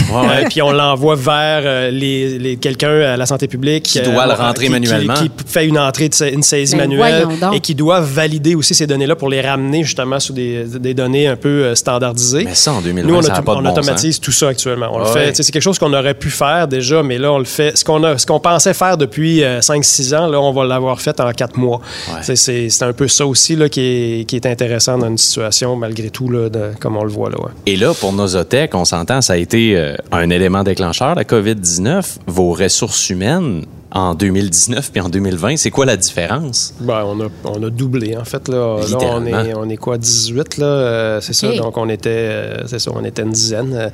[0.46, 3.84] euh, puis on l'envoie vers euh, les, les- quelqu'un à la santé publique.
[3.84, 5.14] Qui doit le rentrer qui- manuellement.
[5.14, 8.88] Qui, fait une entrée, de une saisie Ben, manuelle et qui doit valider aussi ces
[8.88, 12.46] données-là pour les ramener justement sous des, des données un peu standardisées.
[12.46, 14.32] Mais ça, en 2020, Nous, on, ça auto- n'a pas de on bon automatise tout
[14.32, 14.71] ça actuellement.
[14.72, 14.90] Actuellement.
[14.96, 15.36] On le fait.
[15.36, 17.78] C'est quelque chose qu'on aurait pu faire déjà, mais là, on le fait.
[17.78, 21.20] Ce qu'on a, ce qu'on pensait faire depuis 5-6 ans, là, on va l'avoir fait
[21.20, 21.82] en 4 mois.
[22.14, 22.36] Ouais.
[22.36, 23.82] C'est un peu ça aussi là, qui,
[24.22, 27.30] est, qui est intéressant dans une situation, malgré tout, là, de- comme on le voit
[27.30, 27.40] là.
[27.40, 27.52] ouais.
[27.66, 32.18] Et là, pour Nosotech, on s'entend, ça a été euh, un élément déclencheur, la COVID-19.
[32.28, 36.74] Vos ressources humaines en 2019 puis en 2020, c'est quoi la différence?
[36.80, 38.48] Ben, on, a, on a doublé, en fait.
[38.48, 40.66] Là, Là, on, est, on est quoi, 18, là?
[40.66, 41.52] euh, c'est ça.
[41.58, 43.74] Donc, on était, euh, c'est ça, on était une dizaine.
[43.74, 43.90] euh,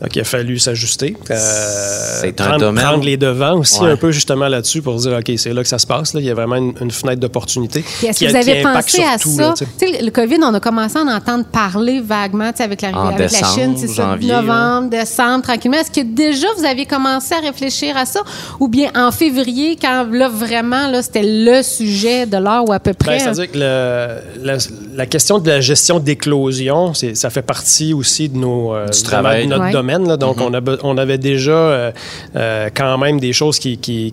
[0.00, 1.16] donc, il a fallu s'ajuster.
[1.30, 3.90] Euh, C'est un prendre, domaine- Prendre les devants aussi Ouais.
[3.90, 6.14] un peu, justement, là-dessus pour dire, OK, c'est là que ça se passe.
[6.14, 6.20] Là.
[6.20, 7.84] Il y a vraiment une, une fenêtre d'opportunité.
[8.02, 9.42] Est-ce que vous avez pensé à tout, ça?
[9.52, 9.54] là,
[10.02, 13.26] le COVID, on a commencé à en entendre parler vaguement avec, la, En avec la
[13.28, 15.76] décembre, Chine, c'est ça, novembre, décembre, tranquillement.
[15.78, 18.20] Est-ce que déjà vous avez commencé à réfléchir à ça?
[18.60, 19.33] Ou bien en février,
[19.80, 23.18] quand là, vraiment, là, c'était le sujet de l'heure ou à peu près?
[23.18, 24.56] Ben, C'est-à-dire que le- la,
[24.94, 29.44] la question de la gestion d'éclosion, ça fait partie aussi de, nos, euh, Du travail.
[29.44, 29.72] de notre Ouais.
[29.72, 30.06] domaine.
[30.08, 30.16] là.
[30.16, 31.92] Donc, on, a be- on avait déjà euh,
[32.36, 33.78] euh, quand même des choses qui...
[33.78, 34.12] qui-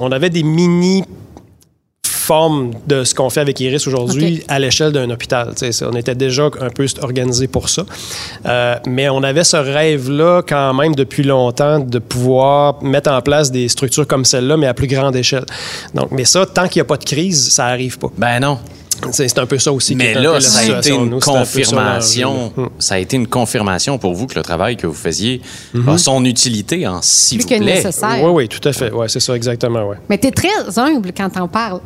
[0.00, 1.04] on avait des mini
[2.26, 5.52] formes de ce qu'on fait avec Iris aujourd'hui à l'échelle d'un hôpital.
[5.90, 7.84] On était déjà un peu organisé pour ça.
[8.46, 13.50] Euh, mais on avait ce rêve-là quand même depuis longtemps de pouvoir mettre en place
[13.50, 15.46] des structures comme celle-là, mais à plus grande échelle.
[15.94, 18.08] Donc, mais ça, tant qu'il n'y a pas de crise, ça n'arrive pas.
[18.18, 18.58] Ben non.
[19.12, 19.92] C'est un peu ça aussi.
[19.92, 21.52] qui Mais est un peu là, ça a été une Nous, c'est un peu ça,
[21.76, 22.52] confirmation.
[22.56, 22.70] Hum.
[22.78, 25.42] Ça a été une confirmation pour vous que le travail que vous faisiez
[25.74, 25.88] Mhm.
[25.90, 27.74] a son utilité en s'il Plus vous que plaît.
[27.74, 28.22] nécessaire.
[28.22, 28.90] Oui, oui, tout à fait.
[28.90, 29.84] Oui, c'est ça, exactement.
[29.86, 29.96] Ouais.
[30.08, 31.80] Mais tu es très humble quand t'en parles.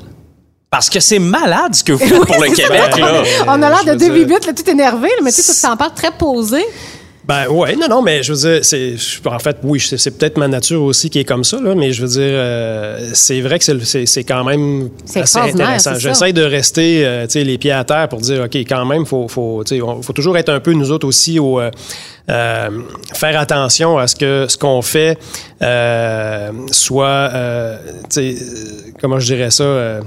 [0.71, 3.23] Parce que c'est malade ce que vous faites pour le Québec, là.
[3.49, 5.95] On a l'air de deux là, tout énervé, là, mais tu sais, tu t'en parles
[5.95, 6.63] très posé.
[7.25, 8.95] Ben ouais, non, non, mais je veux dire, c'est,
[9.27, 11.93] en fait, oui, c'est, c'est peut-être ma nature aussi qui est comme ça, là, mais
[11.93, 15.39] je veux dire, euh, c'est vrai que c'est, le- c'est, c'est quand même C'est assez
[15.39, 15.91] intéressant.
[15.95, 16.09] c'est ça.
[16.09, 19.07] J'essaie de rester, euh, tu sais, les pieds à terre pour dire, OK, quand même,
[19.07, 21.71] faut, faut, tu sais, on- faut toujours être un peu, nous autres aussi, au, euh,
[22.31, 22.69] euh,
[23.15, 25.19] faire attention à ce que ce qu'on fait
[25.63, 30.01] euh, soit, euh, tu sais, euh, comment je dirais ça, euh,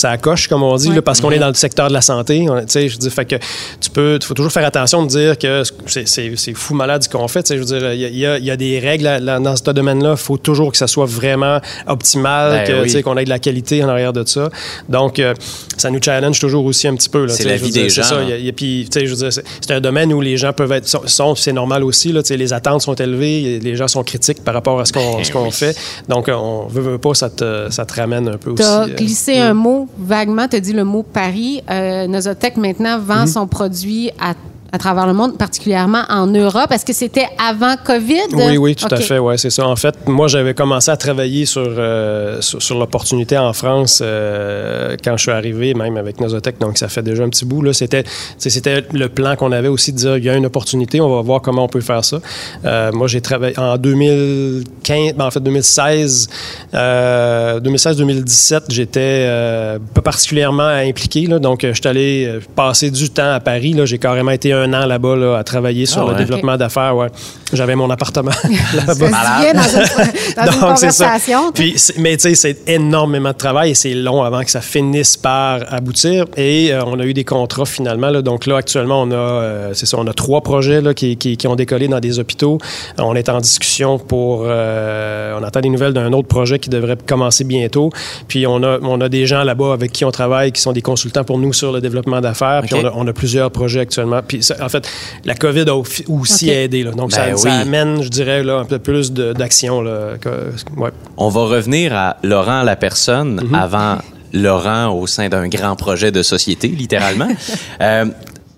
[0.00, 0.94] ça coche, comme on dit, Ouais.
[0.94, 2.46] là, parce qu'on est dans le secteur de la santé.
[2.70, 3.34] Tu je dis, fait que
[3.80, 7.42] tu peux, faut toujours faire attention de dire que c'est- fou malade ce qu'on fait.
[7.42, 9.56] Tu sais, je veux dire, il y a- y, y des règles là- là, dans
[9.56, 10.12] ce domaine-là.
[10.12, 12.82] Il faut toujours que ça soit vraiment optimal, Ben que, oui.
[12.84, 14.50] tu sais, qu'on ait de la qualité en arrière de ça.
[14.88, 15.34] Donc, euh,
[15.76, 17.26] ça nous challenge toujours aussi un petit peu.
[17.26, 18.22] C'est tu la vie dire, des c'est gens, ça.
[18.22, 20.52] y a- a- puis, tu sais, je veux dire, c'est un domaine où les gens
[20.52, 22.12] peuvent être, sont, sont- c'est normal aussi.
[22.12, 24.92] Là, tu sais, les attentes sont élevées, les gens sont critiques par rapport à ce
[24.92, 25.50] qu'on oui.
[25.50, 25.76] fait.
[26.08, 28.70] Donc, on veut, veut pas, ça te, ça te ramène un peu Tu aussi.
[28.70, 31.62] as euh, glissé un mot vaguement, tu as dit le mot Paris.
[31.70, 33.26] Euh, Nosotech maintenant vend Mhm.
[33.26, 34.34] son produit à,
[34.70, 36.70] à travers le monde, particulièrement en Europe.
[36.70, 38.34] Est-ce que c'était avant COVID?
[38.34, 39.66] Oui, oui, tout à fait, ouais, c'est ça.
[39.66, 44.96] En fait, moi, j'avais commencé à travailler sur, euh, sur, sur l'opportunité en France euh,
[45.02, 47.62] quand je suis arrivé, même avec Nosotech, donc ça fait déjà un petit bout.
[47.62, 47.72] Là.
[47.72, 48.04] C'était,
[48.36, 51.22] c'était le plan qu'on avait aussi de dire, il y a une opportunité, on va
[51.22, 52.20] voir comment on peut faire ça.
[52.66, 56.28] Euh, moi, j'ai travaillé en 2015, ben, en fait 2016,
[56.74, 63.40] euh, 2016-2017, j'étais pas particulièrement impliqué, là, donc je suis allé passer du temps à
[63.40, 63.72] Paris.
[63.72, 66.18] Là, j'ai carrément été un an là-bas là, à travailler sur Ah le ouais.
[66.18, 66.96] développement d'affaires.
[66.96, 67.08] Ouais.
[67.52, 68.30] J'avais mon appartement
[68.74, 68.94] là-bas.
[69.40, 71.04] bien dans une, dans une Donc, c'est ça.
[71.06, 71.52] conversation.
[71.52, 75.16] Puis, mais tu sais, c'est énormément de travail et c'est long avant que ça finisse
[75.16, 76.26] par aboutir.
[76.36, 78.10] Et euh, on a eu des contrats finalement.
[78.10, 78.22] Là.
[78.22, 81.36] Donc là, actuellement, on a, euh, c'est ça, on a trois projets là, qui, qui-
[81.36, 82.58] qui ont décollé dans des hôpitaux.
[82.98, 86.96] On est en discussion pour, euh, on attend des nouvelles d'un autre projet qui devrait
[87.06, 87.90] commencer bientôt.
[88.28, 90.82] Puis on a, on a des gens là-bas avec qui on travaille qui sont des
[90.82, 92.62] consultants pour nous sur le développement d'affaires.
[92.64, 94.20] Puis on a, on a plusieurs projets actuellement.
[94.26, 94.88] Puis ça- en fait,
[95.24, 96.82] la COVID a au- aussi aidé.
[96.82, 96.90] Là.
[96.92, 99.80] Donc Ben ça, amène, je dirais, là, un peu plus d'action.
[99.80, 100.90] ouais.
[101.16, 103.54] On va revenir à Laurent la personne Mhm.
[103.54, 103.98] avant
[104.32, 107.28] Laurent au sein d'un grand projet de société, littéralement.
[107.80, 108.04] euh,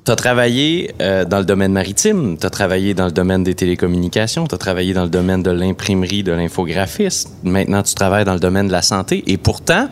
[0.04, 3.54] tu as travaillé euh, dans le domaine maritime, tu as travaillé dans le domaine des
[3.54, 7.30] télécommunications, tu as travaillé dans le domaine de l'imprimerie, de l'infographisme.
[7.44, 9.22] Maintenant, tu travailles dans le domaine de la santé.
[9.26, 9.88] Et pourtant,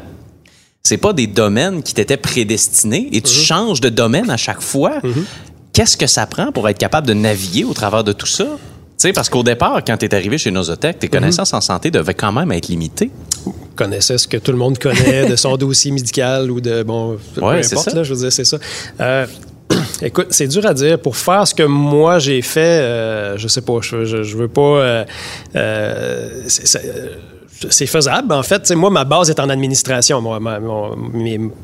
[0.83, 3.43] c'est pas des domaines qui t'étaient prédestinés et tu Mhm.
[3.45, 4.95] changes de domaine à chaque fois.
[5.79, 8.43] Qu'est-ce que ça prend pour être capable de naviguer au travers de tout ça?
[8.45, 8.51] Tu
[8.97, 12.15] sais, parce qu'au départ, quand tu es arrivé chez Nosotech, tes connaissances en santé devaient
[12.15, 13.13] quand même être limitées.
[13.77, 17.43] connaissait ce que tout le monde connaît de son dossier médical ou de bon peu
[17.43, 17.95] Ouais, importe ça.
[17.95, 18.59] là, je veux dire c'est ça.
[19.01, 19.25] Euh,
[20.03, 20.99] Écoute, c'est dur à dire.
[20.99, 24.49] Pour faire ce que moi j'ai fait, euh, je sais pas, je, je, je veux
[24.49, 24.61] pas.
[24.81, 25.05] euh,
[25.55, 26.29] euh,
[27.71, 28.33] c'est- faisable.
[28.33, 30.21] En fait, moi, ma base est en administration.
[30.21, 30.97] Moi, mon,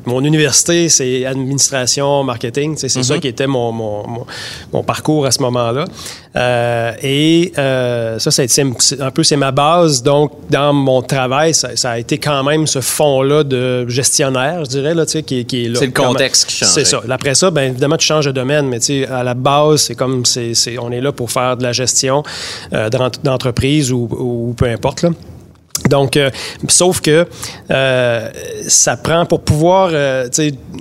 [0.05, 2.75] mon, université, c'est administration, marketing.
[2.77, 3.19] C'est ça mhm.
[3.19, 5.85] qui était mon, mon, parcours à ce moment-là.
[6.35, 8.61] Euh, et euh, ça, c'est
[8.99, 10.03] un peu c'est ma base.
[10.03, 14.93] Donc, dans mon travail, ça, a été quand même ce fond-là de gestionnaire, je dirais,
[14.93, 15.79] là, qui, qui est là.
[15.79, 16.69] C'est le contexte qui change.
[16.69, 17.01] C'est ça.
[17.09, 20.53] Après ça, bien évidemment, tu changes de domaine, mais à la base, c'est comme c'est,
[20.77, 22.23] on est là pour faire de la gestion
[22.73, 22.89] euh,
[23.23, 25.03] d'entreprise ou, ou, peu importe.
[25.03, 25.09] Là.
[25.89, 26.29] Donc, euh,
[26.67, 27.27] sauf que
[27.71, 28.29] euh,
[28.67, 30.27] ça prend pour pouvoir euh,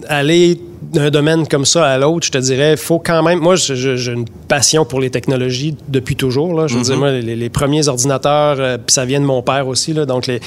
[0.08, 0.58] aller
[0.94, 3.40] d'un domaine comme ça à l'autre, je te dirais, il faut quand même.
[3.40, 6.54] Moi, j'ai une passion pour les technologies depuis toujours.
[6.54, 6.66] Là.
[6.66, 6.98] Je veux dire, mm-hmm.
[6.98, 9.92] moi, les, premiers ordinateurs, euh, puis ça vient de mon père aussi.
[9.92, 10.40] Là, donc, les,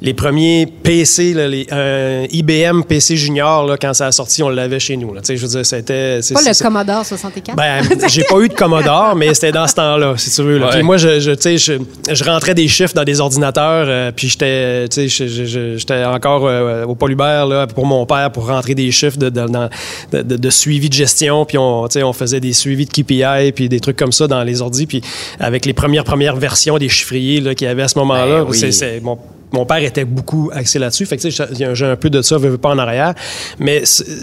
[0.00, 1.66] les premiers PC, là, les,
[2.30, 5.12] IBM PC Junior, là, quand ça a sorti, on l'avait chez nous.
[5.12, 5.20] Là.
[5.26, 6.20] Je veux dire, c'était.
[6.32, 7.56] Pas le Commodore 64?
[7.56, 10.58] Ben, j'ai pas eu de Commodore, mais c'était dans ce temps-là, si tu veux.
[10.58, 10.68] Là.
[10.68, 14.86] Puis moi, je, je, je, je, rentrais des chiffres dans des ordinateurs, euh, puis j'étais
[14.90, 19.68] j'étais encore euh, au Polybert là, pour mon père pour rentrer des chiffres de, dans,
[20.12, 23.96] de, suivi de gestion, puis on, on faisait des suivis de KPI, puis des trucs
[23.96, 25.02] comme ça dans les ordis, puis
[25.40, 29.16] avec les premières premières versions des chiffriers qu'il y avait à ce moment-là, ben
[29.52, 31.06] mon père était beaucoup axé là-dessus.
[31.06, 33.14] Fait que, j'ai un peu de ça, veux, pas en arrière.
[33.58, 33.82] Mais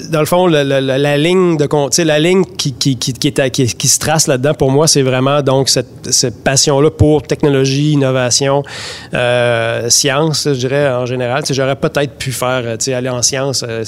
[0.09, 0.63] dans le fond, la,
[1.17, 5.41] ligne de la ligne qui, qui, qui, qui, se trace là-dedans, pour moi, c'est vraiment
[5.41, 8.63] donc cette, passion-là pour technologie, innovation,
[9.13, 11.43] euh, science, je dirais, en général.
[11.49, 13.63] J'aurais peut-être pu faire, aller en science.
[13.67, 13.83] Euh,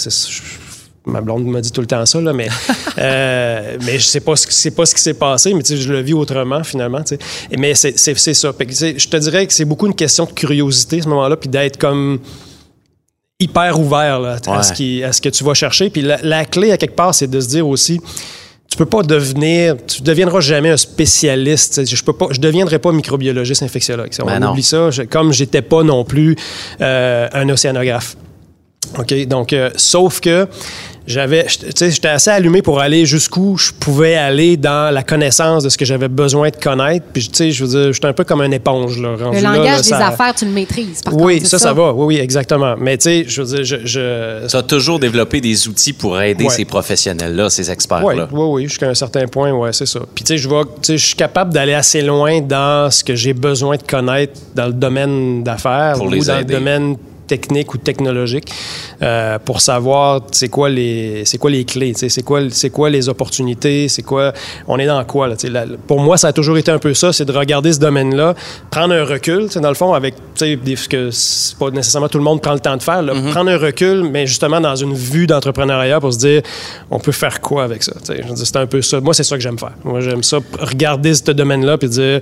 [1.06, 2.48] ma blonde m'a dit tout le temps ça, là, mais,
[2.98, 6.02] euh, mais je sais pas ce, sais pas ce qui s'est passé, mais je le
[6.02, 7.02] vis autrement finalement.
[7.58, 8.54] Mais c'est ça.
[8.58, 11.78] je te dirais que c'est beaucoup une question de curiosité à ce moment-là, puis d'être
[11.78, 12.20] comme
[13.40, 15.90] hyper ouvert à, ce qui, à ce que tu vas chercher.
[15.90, 18.00] Puis la, clé, à quelque part, c'est de se dire aussi
[18.68, 21.86] tu peux pas devenir, tu deviendras jamais un spécialiste.
[21.86, 24.10] Je peux pas, je deviendrai pas microbiologiste infectiologue.
[24.22, 24.90] On ben oublie ça.
[24.90, 26.36] Je, comme j'étais pas non plus
[26.82, 28.18] euh, un océanographe.
[28.98, 29.28] OK?
[29.28, 30.48] Donc, euh, sauf que
[31.08, 35.78] j'avais, j'étais assez allumé pour aller jusqu'où je pouvais aller dans la connaissance de ce
[35.78, 37.06] que j'avais besoin de connaître.
[37.14, 39.00] Puis, tu sais, je veux dire, j'étais un peu comme un éponge.
[39.00, 41.02] Là, le langage des affaires, tu le maîtrises.
[41.04, 41.94] Par oui, ça, ça, va.
[41.94, 42.76] Oui, oui, exactement.
[42.78, 43.86] Mais, tu sais, je veux dire, je.
[43.86, 44.48] je...
[44.48, 48.28] Tu as toujours développé des outils pour aider ces professionnels-là, ces experts-là.
[48.32, 50.00] Oui, oui, oui, jusqu'à un certain point, ouais, c'est ça.
[50.14, 53.34] Puis, tu sais, je vois, je suis capable d'aller assez loin dans ce que j'ai
[53.34, 58.52] besoin de connaître dans le domaine d'affaires ou dans le domaine technique ou technologique
[59.02, 63.10] euh, pour savoir c'est quoi les c'est quoi les clés c'est quoi c'est quoi les
[63.10, 64.34] opportunités c'est quoi
[64.68, 65.36] on est dans quoi là,
[65.88, 68.36] pour moi ça a toujours été un peu ça c'est de regarder ce domaine là
[68.72, 72.42] prendre un recul dans le fond avec ce que c'est pas nécessairement tout le monde
[72.42, 73.32] prend le temps de faire mm-hmm.
[73.32, 76.42] prendre un recul mais justement dans une vue d'entrepreneuriat pour se dire
[76.92, 79.00] on peut faire quoi avec ça c'est un peu ça.
[79.02, 79.74] Moi c'est ça que j'aime faire.
[79.84, 82.22] Moi j'aime ça regarder ce domaine là puis dire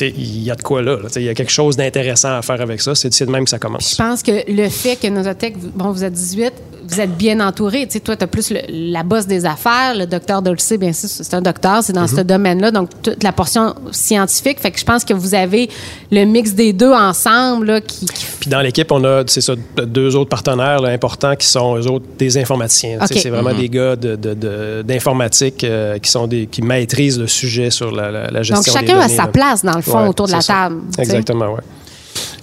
[0.00, 2.80] il y a de quoi là, il y a quelque chose d'intéressant à faire avec
[2.80, 6.04] ça c'est de même que ça commence pense que le fait que Nosotech, bon, vous
[6.04, 6.52] êtes 18,
[6.88, 7.86] vous êtes bien entouré.
[7.86, 9.94] Tu sais, toi, tu as plus la bosse des affaires.
[9.96, 12.24] Le docteur Dolce, bien sûr, c'est un docteur, c'est dans ce mm-hmm.
[12.24, 12.70] domaine-là.
[12.70, 14.60] Donc, toute la portion scientifique.
[14.60, 15.68] Fait que je pense que vous avez
[16.12, 17.66] le mix des deux ensemble.
[17.66, 18.06] Là, qui,
[18.40, 22.06] Puis dans l'équipe, on a, c'est ça, deux autres partenaires importants qui sont, eux autres,
[22.18, 22.98] des informaticiens.
[23.06, 23.56] C'est vraiment mm-hmm.
[23.56, 28.42] des gars d'informatique de, euh, qui, sont des, qui maîtrisent le sujet sur la, la,
[28.42, 30.82] gestion Donc, chacun a sa place, dans le fond, autour de la table.
[30.98, 31.60] Exactement, oui.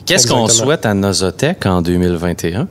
[0.05, 2.67] Qu'est-ce qu'on souhaite à Nosotech en 2021?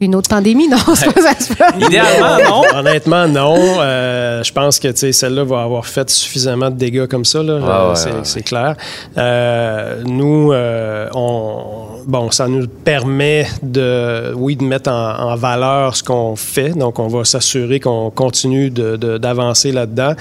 [0.00, 0.76] Une autre pandémie, non?
[1.86, 2.62] Idéalement, non.
[2.78, 3.56] Honnêtement, non.
[3.78, 7.44] Euh, je pense que celle-là va avoir fait suffisamment de dégâts comme ça.
[7.44, 8.74] Là, c'est, clair.
[9.16, 11.62] Euh, nous, euh, on,
[12.08, 16.70] bon, ça nous permet de, oui, de mettre en, valeur ce qu'on fait.
[16.70, 20.14] Donc, on va s'assurer qu'on continue d'avancer là-dedans.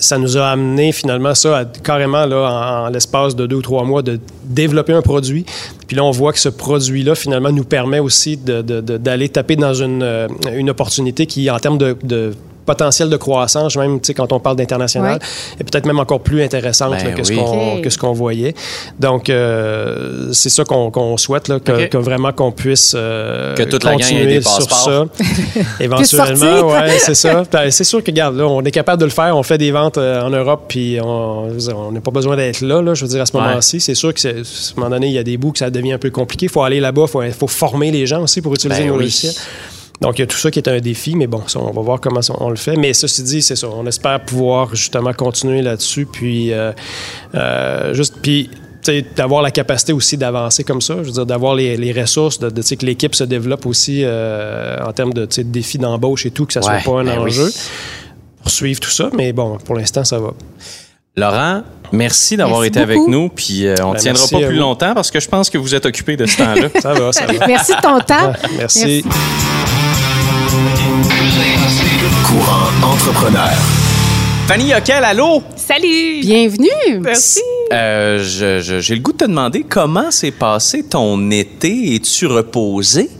[0.00, 3.84] ça nous a amené finalement ça à, carrément là, en l'espace de deux ou trois
[3.84, 5.46] mois de développer un produit
[5.88, 8.36] puis là, on voit que ce produit-là, finalement, nous permet aussi
[8.98, 12.32] d'aller taper dans une, euh, une opportunité qui, en termes de, de
[12.68, 15.18] potentiel de croissance, même quand on parle d'international,
[15.58, 18.54] est peut-être même encore plus intéressante ben que, ce qu'on, voyait.
[19.00, 24.42] Donc, euh, c'est ça qu'on, souhaite, là, que, vraiment qu'on puisse euh, que toute continuer
[24.42, 25.06] sur ça.
[25.80, 27.44] Éventuellement, oui, c'est ça.
[27.50, 29.34] Ben, c'est sûr que, regarde, là, on est capable de le faire.
[29.34, 31.50] On fait des ventes euh, en Europe, puis on
[31.90, 33.80] n'a pas besoin d'être là, là, je veux dire, à ce moment-ci.
[33.80, 34.42] C'est sûr que, à un
[34.76, 36.46] moment donné, il y a des bouts que ça devient un peu compliqué.
[36.46, 39.32] Il faut aller là-bas, il faut, former les gens aussi pour utiliser ben nos logiciels.
[40.00, 42.00] Donc, il y a tout ça qui est un défi, mais bon, on va voir
[42.00, 42.76] comment on le fait.
[42.76, 43.68] Mais ceci dit, c'est ça.
[43.68, 46.72] On espère pouvoir justement continuer là-dessus, puis euh,
[47.34, 48.48] euh, juste, puis
[49.16, 52.86] d'avoir la capacité aussi d'avancer comme ça, je veux dire, d'avoir les, ressources, de, que
[52.86, 56.80] l'équipe se développe aussi euh, en termes de défis d'embauche et tout, que ça soit
[56.84, 57.50] pas un ben enjeu.
[58.40, 60.32] Pour suivre tout ça, mais bon, pour l'instant, ça va.
[61.16, 63.28] Laurent, merci d'avoir Merci été avec nous.
[63.28, 65.74] Puis euh, on ne Ben, tiendra pas plus longtemps parce que je pense que vous
[65.74, 66.68] êtes occupé de ce temps-là.
[66.80, 67.46] Ça va, ça va.
[67.46, 68.32] Merci de ton temps.
[68.56, 69.04] Merci.
[72.26, 73.50] Courant entrepreneur.
[74.46, 75.42] Fanny Yoquel, allô?
[75.56, 76.20] Salut!
[76.20, 77.00] Bienvenue.
[77.00, 77.40] Merci.
[77.72, 81.94] Euh, J'ai le goût de te demander comment s'est passé ton été?
[81.94, 83.10] Es-tu reposé?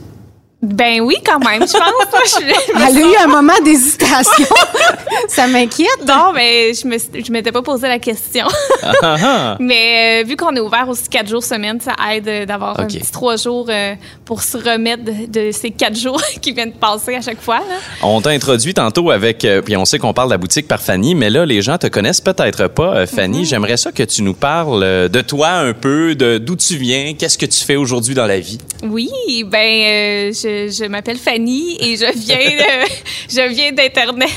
[0.61, 2.39] Ben oui, quand même, je pense.
[2.41, 4.45] Je- Elle a eu un moment d'hésitation.
[5.29, 5.87] Ça m'inquiète.
[6.05, 8.45] non, mais je me je m'étais pas posé la question.
[8.83, 9.57] Ah, ah.
[9.61, 12.87] mais euh, vu qu'on est ouvert aussi quatre jours semaine, ça aide euh, d'avoir un
[12.87, 13.95] petit trois jours euh,
[14.25, 17.59] pour se remettre de, de ces quatre jours qui viennent de passer à chaque fois.
[17.59, 17.75] là.
[18.03, 20.81] On t'a introduit tantôt avec, euh, puis on sait qu'on parle de la boutique par
[20.81, 23.45] Fanny, mais là, les gens te connaissent peut-être pas, euh, Fanny.
[23.45, 27.13] J'aimerais ça que tu nous parles euh, de toi un peu, de d'où tu viens,
[27.17, 28.57] qu'est-ce que tu fais aujourd'hui dans la vie?
[28.83, 29.09] Oui,
[29.45, 32.89] ben euh, je, je m'appelle Fanny et je viens de-
[33.29, 34.29] je viens d'internet.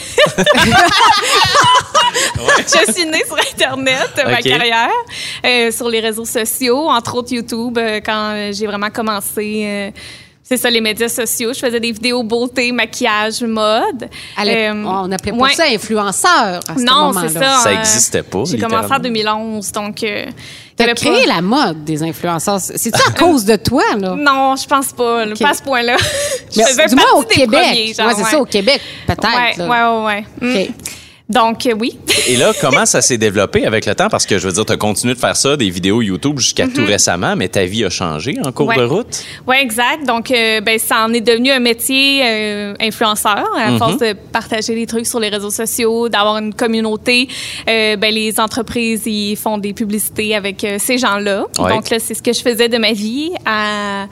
[2.59, 4.43] je suis née sur internet ma Ok.
[4.43, 4.89] carrière
[5.45, 9.91] euh, sur les réseaux sociaux, entre autres YouTube euh, quand j'ai vraiment commencé euh,
[10.45, 11.53] c'est ça, les médias sociaux.
[11.55, 14.11] Je faisais des vidéos beauté, maquillage, mode.
[14.45, 15.55] Euh, on n'appelait pas ouais.
[15.55, 17.59] ça influenceur à ce Non, c'est ça.
[17.61, 19.49] Ça euh, existait pas, J'ai commencé en littéralement.
[19.55, 20.03] 2011, donc...
[20.03, 20.27] euh,
[20.77, 22.61] T'as créé pas- la mode des influenceurs.
[22.61, 24.15] C'est-tu à cause de toi, là?
[24.17, 25.25] Non, je pense pas.
[25.25, 25.39] là, Ok.
[25.41, 25.97] Pas à ce point-là.
[26.55, 27.61] je faisais du moins au Québec.
[27.61, 28.31] premiers, genre, ouais, c'est ouais.
[28.31, 29.69] ça, au Québec, peut-être.
[29.69, 30.67] Ouais, ouais, ouais.
[30.69, 30.73] Mm.
[31.29, 31.99] Donc, euh, oui.
[32.29, 34.09] Et là, comment ça s'est développé avec le temps?
[34.09, 36.67] Parce que je veux dire, tu as continué de faire ça, des vidéos YouTube jusqu'à
[36.69, 38.77] tout récemment, mais ta vie a changé en cours Ouais.
[38.77, 39.25] de route?
[39.47, 40.07] Oui, exact.
[40.07, 44.75] Donc, euh, ben, ça en est devenu un métier euh, influenceur à force de partager
[44.75, 47.29] des trucs sur les réseaux sociaux, d'avoir une communauté.
[47.69, 51.47] Euh, ben, les entreprises, ils font des publicités avec ces gens-là.
[51.59, 51.71] Ouais.
[51.71, 54.07] Donc, là, c'est ce que je faisais de ma vie à,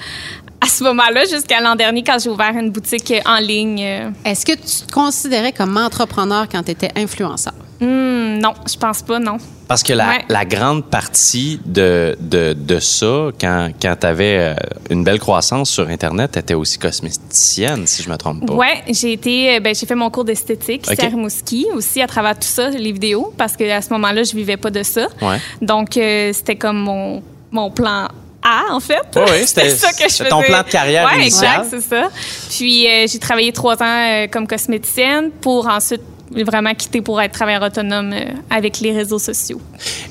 [0.60, 3.82] à ce moment-là jusqu'à l'an dernier quand j'ai ouvert une boutique en ligne.
[3.82, 4.10] euh.
[4.24, 7.54] Est-ce que tu te considérais comme entrepreneur quand tu étais influenceur?
[7.80, 9.38] Hmm, non, je pense pas, non.
[9.66, 10.24] Parce que la, Ouais.
[10.28, 14.54] la grande partie de, de, de ça, quand, quand tu avais
[14.90, 18.52] une belle croissance sur Internet, tu étais aussi cosméticienne, si je me trompe pas.
[18.54, 21.04] Ouais, j'ai été, euh, ben, j'ai fait mon cours d'esthétique ici Ok.
[21.04, 24.36] à Rimouski, aussi à travers tout ça, les vidéos, parce que à ce moment-là, je
[24.36, 25.06] vivais pas de ça.
[25.22, 25.38] Ouais.
[25.62, 28.08] Donc, euh, c'était comme mon, mon plan
[28.42, 29.00] A, en fait?
[29.16, 30.52] Ouais, ouais, c'était- ça que je c'était ton faisais.
[30.52, 31.60] plan de carrière ouais, initial.
[31.62, 32.08] exact, c'est ça.
[32.50, 37.32] Puis, euh, j'ai travaillé trois ans euh, comme cosméticienne pour ensuite vraiment quitter pour être
[37.32, 39.60] travailleur autonome euh, avec les réseaux sociaux.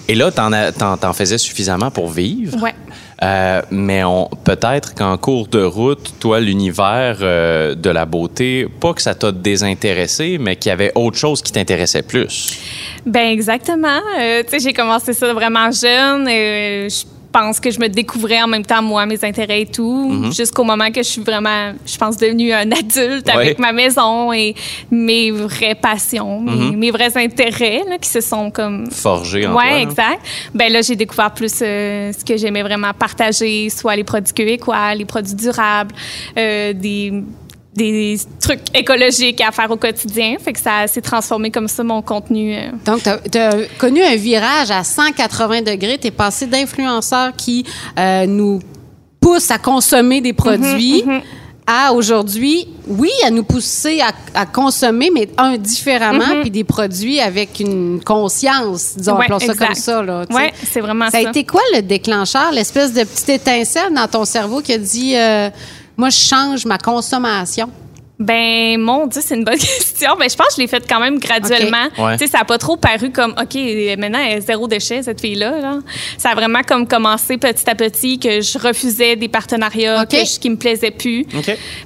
[0.07, 2.61] Et là, t'en, as- t'en, t'en faisais suffisamment pour vivre.
[2.61, 2.75] Ouais.
[3.23, 8.93] Euh, mais on, peut-être qu'en cours de route, toi, l'univers euh, de la beauté, pas
[8.93, 12.57] que ça t'a désintéressé, mais qu'il y avait autre chose qui t'intéressait plus.
[13.05, 13.99] Ben exactement.
[14.19, 16.27] Euh, tu sais, j'ai commencé ça vraiment jeune.
[16.27, 20.63] Je pense que je me découvrais en même temps moi mes intérêts et tout, jusqu'au
[20.63, 23.33] moment que je suis vraiment, je pense, devenue un adulte Ouais.
[23.33, 24.55] avec ma maison et
[24.89, 29.69] mes vraies passions, mes, mes vrais intérêts là, qui se sont comme Forgé en ouais,
[29.69, 29.79] toi.
[29.81, 30.21] exact.
[30.53, 34.95] Ben là, j'ai découvert plus euh, ce que j'aimais vraiment partager, soit les produits québécois,
[34.95, 35.93] les produits durables,
[36.37, 37.13] euh, des
[37.75, 40.35] des trucs écologiques à faire au quotidien.
[40.43, 42.55] Fait que ça s'est transformé comme ça mon contenu.
[42.55, 43.01] euh, Donc,
[43.31, 45.97] tu as, connu un virage à 180 degrés.
[45.99, 47.65] Tu es passé d'influenceur qui
[47.97, 48.59] euh, nous
[49.21, 51.03] pousse à consommer des produits
[51.71, 57.19] à aujourd'hui, oui, à nous pousser à, à consommer, mais un différemment, puis des produits
[57.19, 59.65] avec une conscience, disons, Ouais, appelons ça exact.
[59.67, 60.03] comme ça.
[60.31, 61.27] Ouais, c'est vraiment ça ça.
[61.27, 65.15] a été quoi le déclencheur, l'espèce de petite étincelle dans ton cerveau qui a dit
[65.15, 65.51] euh,
[65.99, 67.69] Moi, je change ma consommation?
[68.17, 70.11] Ben, mon Dieu, c'est une bonne question.
[70.19, 71.87] Ben, je pense que je l'ai faite quand même graduellement.
[71.97, 72.17] Ouais.
[72.17, 73.55] Tu sais, ça n'a pas trop paru comme, OK,
[73.97, 75.59] maintenant, elle est zéro déchet, cette fille-là.
[75.61, 75.79] là.
[76.17, 80.09] Ça a vraiment comme commencé petit à petit que je refusais des partenariats Ok.
[80.09, 81.25] que je- qui me plaisaient plus.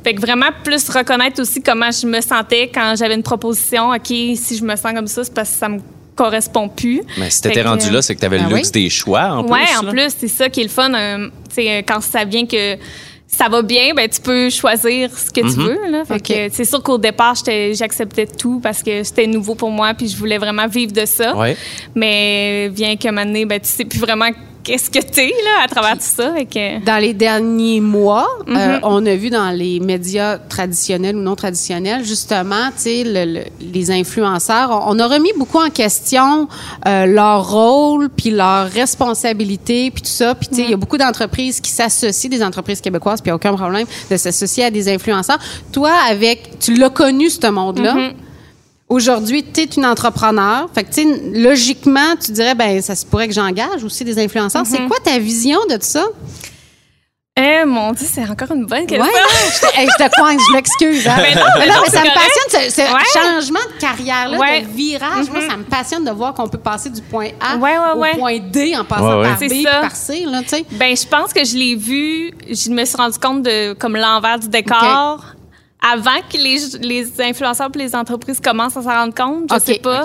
[0.03, 3.89] Fait que vraiment plus reconnaître aussi comment je me sentais quand j'avais une proposition.
[3.91, 5.79] OK, si je me sens comme ça, c'est parce que ça me
[6.15, 7.01] correspond plus.
[7.17, 8.83] Mais si t'étais rendu là, c'est que t'avais Ben le luxe oui.
[8.83, 9.77] des choix en ouais, plus.
[9.77, 9.91] en là.
[9.91, 10.91] plus, c'est ça qui est le fun.
[10.93, 12.75] euh, tu sais, euh, quand ça vient que
[13.33, 15.89] ça va bien, ben tu peux choisir ce que tu veux.
[15.89, 16.05] Là.
[16.05, 17.35] Fait que, c'est sûr qu'au départ,
[17.73, 21.35] j'acceptais tout parce que c'était nouveau pour moi, puis je voulais vraiment vivre de ça.
[21.35, 21.57] Ouais.
[21.95, 24.29] Mais vient qu'à un moment donné, ben, tu sais plus vraiment
[24.63, 26.33] qu'est-ce que t'es là, à travers tout ça?
[26.51, 28.55] Que, Dans les derniers mois, Mhm.
[28.57, 33.25] euh, on a vu dans les médias traditionnels ou non traditionnels, justement, tu sais, le-
[33.39, 33.43] le-
[33.73, 36.47] les influenceurs, on, on a remis beaucoup en question
[36.87, 40.33] euh, leur rôle, puis leur responsabilité, puis tout ça.
[40.35, 43.31] Puis, tu sais, il y a beaucoup d'entreprises qui s'associent, des entreprises québécoises, puis il
[43.31, 45.39] n'y a aucun problème de s'associer à des influenceurs.
[45.71, 47.93] Toi, avec, tu l'as connu, ce monde-là.
[48.89, 50.67] Aujourd'hui, tu es une entrepreneur.
[50.73, 54.19] Fait que, tu sais, logiquement, tu dirais, ben ça se pourrait que j'engage aussi des
[54.23, 54.65] influenceurs.
[54.65, 56.05] C'est quoi ta vision de ça?
[57.35, 59.03] Eh, mon Dieu, c'est encore une bonne question.
[59.03, 59.11] Ouais,
[59.55, 61.07] je te, hey, je te coince, je m'excuse.
[61.07, 61.15] Hein.
[61.17, 63.01] Mais non, mais non, non, mais ça c'est me passionne, ce, ce Ouais.
[63.11, 64.61] changement de carrière-là, Ouais.
[64.61, 65.29] de virage.
[65.31, 65.49] Moi, Mhm.
[65.49, 68.15] ça me passionne de voir qu'on peut passer du point A Ouais, ouais, au ouais.
[68.19, 69.29] point D en passant Ouais, ouais.
[69.29, 69.79] par B ça.
[69.81, 70.65] par C, là, tu sais.
[70.73, 74.37] Ben, je pense que je l'ai vu, je me suis rendu compte de comme l'envers
[74.37, 75.25] du décor.
[75.83, 79.79] Avant que les, les influenceurs et les entreprises commencent à s'en rendre compte, je sais
[79.79, 80.03] pas.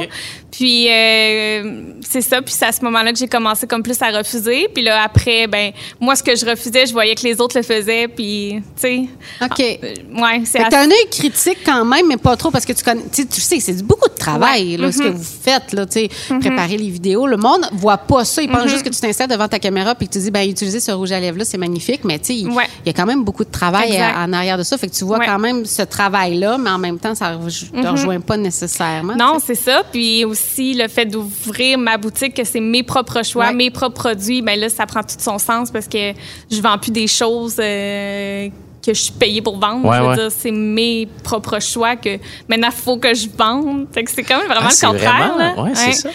[0.51, 4.11] Puis euh, c'est ça, puis c'est à ce moment-là que j'ai commencé comme plus à
[4.11, 4.67] refuser.
[4.75, 7.63] Puis là après, ben moi ce que je refusais, je voyais que les autres le
[7.63, 9.01] faisaient, puis tu sais.
[9.43, 9.61] OK.
[9.61, 12.73] euh, ouais, c'est assez- t'as un œil critique quand même, mais pas trop, parce que
[12.73, 14.77] tu connais, tu sais, c'est beaucoup de travail, Ouais.
[14.79, 15.15] là, ce que Mhm.
[15.17, 16.09] vous faites, là, tu sais,
[16.41, 17.27] préparer les vidéos.
[17.27, 18.41] Le monde voit pas ça.
[18.43, 18.69] Il pense Mhm.
[18.71, 21.13] juste que tu t'installes devant ta caméra puis que tu dis, ben, utiliser ce rouge
[21.13, 22.65] à lèvres-là, c'est magnifique, mais tu sais, il Ouais.
[22.87, 24.79] y a quand même beaucoup de travail à- en arrière de ça.
[24.79, 27.87] Fait que tu vois quand même ce travail-là, mais en même temps, ça ne te
[27.87, 29.13] rejoint pas nécessairement.
[29.13, 29.19] Mhm.
[29.19, 29.83] Non, c'est ça.
[29.93, 33.55] Puis aussi, le fait d'ouvrir ma boutique, que c'est mes propres choix, Ouais.
[33.55, 36.13] mes propres produits, ben là, ça prend tout son sens parce que
[36.51, 38.49] je vends plus des choses euh,
[38.85, 39.85] que je suis payée pour vendre.
[39.87, 40.15] Ouais, je veux ouais.
[40.17, 42.19] dire, c'est mes propres choix que
[42.49, 43.87] maintenant, il faut que je vende.
[43.93, 45.35] Fait que c'est quand même vraiment Ah, le contraire.
[45.37, 45.63] vraiment- là.
[45.65, 46.09] ouais, c'est ça.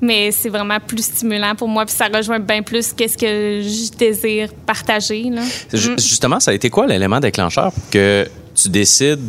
[0.00, 1.84] Mais c'est vraiment plus stimulant pour moi.
[1.86, 5.24] Puis ça rejoint bien plus qu'est-ce que je désire partager.
[5.30, 5.42] Là.
[5.42, 5.76] Mm.
[5.98, 8.28] Justement, ça a été quoi l'élément déclencheur pour que
[8.62, 9.20] tu décides.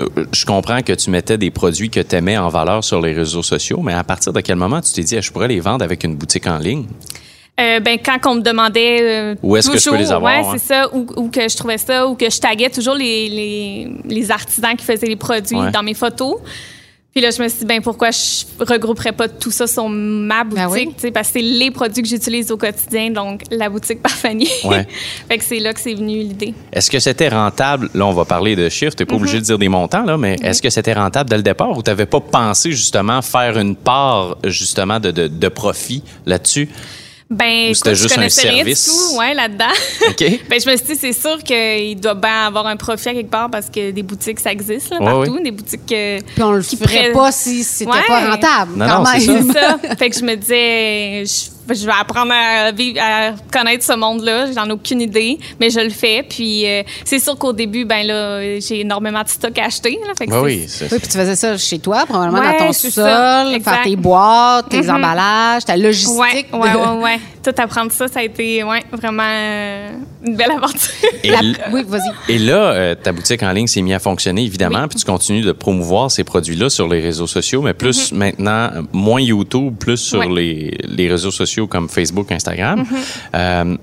[0.00, 3.12] euh, Je comprends que tu mettais des produits que tu aimais en valeur sur les
[3.12, 5.60] réseaux sociaux, mais à partir de quel moment tu t'es dit, Ah, je pourrais les
[5.60, 6.86] vendre avec une boutique en ligne?
[7.58, 10.46] Euh, ben quand on me demandait euh, Où est-ce que je peux les avoir, ouais,
[10.46, 10.56] hein?
[10.58, 13.88] c'est ça ou, ou que je trouvais ça ou que je taguais toujours les, les,
[14.04, 15.70] les artisans qui faisaient les produits Ouais.
[15.70, 16.34] dans mes photos
[17.16, 20.44] puis là je me suis dit ben pourquoi je regrouperais pas tout ça sur ma
[20.44, 20.88] boutique Ben oui.
[20.94, 24.12] tu sais, parce que c'est les produits que j'utilise au quotidien donc la boutique par
[24.12, 24.86] Fanny Ouais.
[25.28, 27.88] fait que c'est là que c'est venu l'idée Est-ce que c'était rentable?
[27.94, 28.94] Là, on va parler de chiffres.
[28.94, 31.38] Tu n'es pas obligé de dire des montants, là, mais est-ce que c'était rentable dès
[31.38, 35.48] le départ ou tu n'avais pas pensé justement faire une part justement de, de, de
[35.48, 36.68] profit là-dessus?
[37.28, 39.10] Ben Ou c'était juste je un connaissais rien du service?
[39.10, 39.64] tout ouais là-dedans
[40.10, 40.24] OK?
[40.48, 43.30] Ben, je me suis dit, c'est sûr qu'il doit bien avoir un profit à quelque
[43.30, 45.32] part parce que des boutiques, ça existe là, partout.
[45.32, 45.42] ouais.
[45.42, 48.06] Des boutiques euh, Puis on le qui ferait pas si c'était Ouais.
[48.06, 49.52] pas rentable, Non, quand non, c'est même.
[49.52, 49.78] C'est ça.
[49.98, 54.52] fait que je me disais, je, je vais apprendre à vivre, à connaître ce monde-là.
[54.52, 56.22] J'en ai aucune idée, mais je le fais.
[56.28, 59.98] Puis euh, c'est sûr qu'au début, ben là, j'ai énormément de stock à acheter.
[60.06, 62.38] Là, fait que Ben c'est- oui, c'est- Oui, puis tu faisais ça chez toi, probablement
[62.40, 64.90] Ouais, dans ton sol, faire tes boîtes, tes Mhm.
[64.96, 66.50] emballages, ta logistique.
[66.52, 67.20] De- ouais, ouais.
[67.46, 69.90] Tout apprendre ça, ça a été ouais, vraiment euh,
[70.26, 70.90] une belle aventure.
[71.22, 71.40] Et, La-
[71.72, 72.32] Oui, vas-y.
[72.34, 74.88] et là, euh, ta boutique en ligne s'est mise à fonctionner, évidemment, Oui.
[74.90, 78.82] puis tu continues de promouvoir ces produits-là sur les réseaux sociaux, mais plus maintenant, euh,
[78.92, 80.18] moins YouTube, plus sur.
[80.18, 80.26] Ouais.
[80.28, 82.82] les, les réseaux sociaux comme Facebook, Instagram.
[82.82, 82.96] Mm-hmm.
[83.36, 83.76] Euh,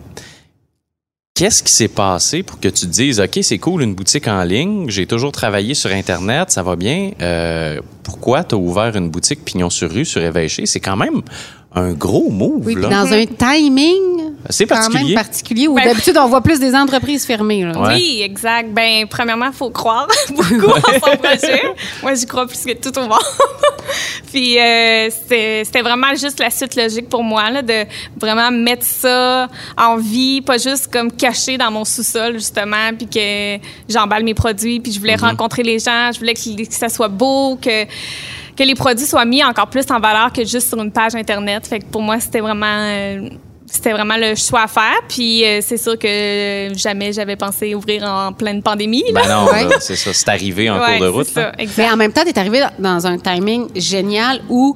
[1.36, 4.44] Qu'est-ce qui s'est passé pour que tu te dises, OK, c'est cool, une boutique en
[4.44, 7.10] ligne, j'ai toujours travaillé sur Internet, ça va bien.
[7.22, 10.68] Euh, pourquoi tu as ouvert une boutique pignon sur rue sur Évêché?
[10.68, 11.24] C'est quand même
[11.74, 12.88] un gros move, Oui, là.
[12.88, 15.16] dans un timing C'est quand même particulier.
[15.16, 17.64] particulier où Ben- d'habitude on voit plus des entreprises fermées.
[17.66, 17.80] Là.
[17.80, 17.94] Ouais.
[17.96, 18.70] Oui, exact.
[18.72, 21.62] Ben, premièrement, il faut croire beaucoup en son projet.
[22.02, 23.20] Moi, j'y crois plus que tout au monde.
[24.32, 27.86] Puis, euh, c'était vraiment juste la suite logique pour moi, là, de
[28.20, 33.58] vraiment mettre ça en vie, pas juste comme caché dans mon sous-sol, justement, puis que
[33.88, 37.08] j'emballe mes produits, puis je voulais rencontrer les gens, je voulais que, que ça soit
[37.10, 37.86] beau, que
[38.56, 41.66] que les produits soient mis encore plus en valeur que juste sur une page Internet.
[41.66, 42.66] Fait que pour moi, c'était vraiment...
[42.68, 43.30] euh,
[43.76, 44.94] c'était vraiment le choix à faire.
[45.10, 49.04] Puis euh, c'est sûr que jamais j'avais pensé ouvrir en pleine pandémie.
[49.12, 49.22] Là.
[49.24, 49.76] Ben non, Ouais.
[49.80, 51.28] c'est ça, c'est arrivé en Ouais, cours de route.
[51.28, 51.52] ça.
[51.78, 54.76] Mais en même temps, tu es arrivé dans un timing génial où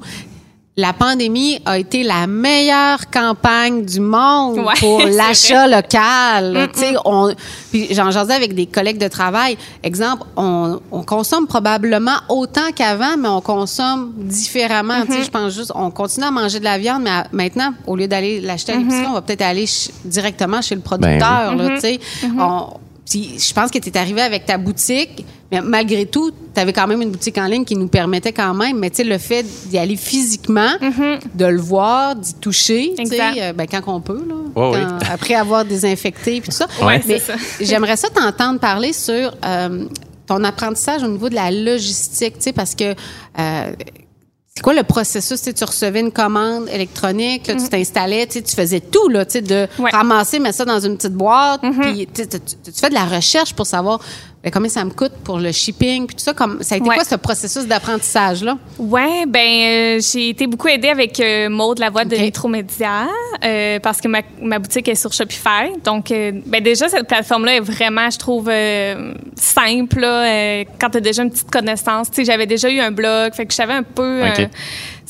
[0.78, 6.68] la pandémie a été la meilleure campagne du monde Ouais, pour l'achat local.
[6.72, 7.34] Tu sais, on,
[7.72, 9.58] puis j'en jasais avec des collègues de travail.
[9.82, 15.04] Exemple, on, on consomme probablement autant qu'avant, mais on consomme différemment.
[15.04, 17.74] Tu sais, je pense juste, on continue à manger de la viande, mais à- maintenant,
[17.88, 21.56] au lieu d'aller l'acheter à l'épicerie, on va peut-être aller ch- directement chez le producteur.
[21.56, 22.00] là, tu sais.
[22.38, 22.68] On-
[23.10, 26.72] puis je pense que tu es arrivé avec ta boutique, mais malgré tout, tu avais
[26.72, 29.16] quand même une boutique en ligne qui nous permettait quand même, mais tu sais, le
[29.16, 30.72] fait d'y aller physiquement,
[31.34, 34.78] de le voir, d'y toucher, tu sais, euh, ben, quand on peut, là, oui.
[35.10, 36.66] après avoir désinfecté puis tout ça.
[36.82, 37.34] Ouais, mais c'est ça.
[37.60, 39.86] j'aimerais ça t'entendre parler sur euh,
[40.26, 42.94] ton apprentissage au niveau de la logistique, tu sais, parce que
[43.38, 43.72] euh,
[44.58, 45.38] c'est quoi le processus?
[45.38, 49.08] Tu sais, tu recevais une commande électronique, là, tu t'installais, tu sais, tu faisais tout,
[49.08, 49.68] là, tu sais, de.
[49.78, 49.90] Ouais.
[49.92, 52.24] Ramasser, mettre ça dans une petite boîte, puis tu,
[52.74, 54.00] fais de la recherche pour savoir
[54.50, 56.32] combien ça me coûte pour le shipping, puis tout ça?
[56.34, 56.94] Comme, ça a été Ouais.
[56.94, 58.56] quoi ce processus d'apprentissage-là?
[58.78, 62.20] Ouais, ben euh, j'ai été beaucoup aidée avec euh, Maude, la voix de OK.
[62.22, 63.06] Nitromédia,
[63.44, 65.72] euh, parce que ma, ma boutique est sur Shopify.
[65.84, 70.00] Donc, euh, ben déjà, cette plateforme-là est vraiment, je trouve, euh, simple.
[70.00, 72.10] Là, euh, quand tu as déjà une petite connaissance.
[72.10, 74.22] Tu sais, j'avais déjà eu un blog, fait que je savais un peu...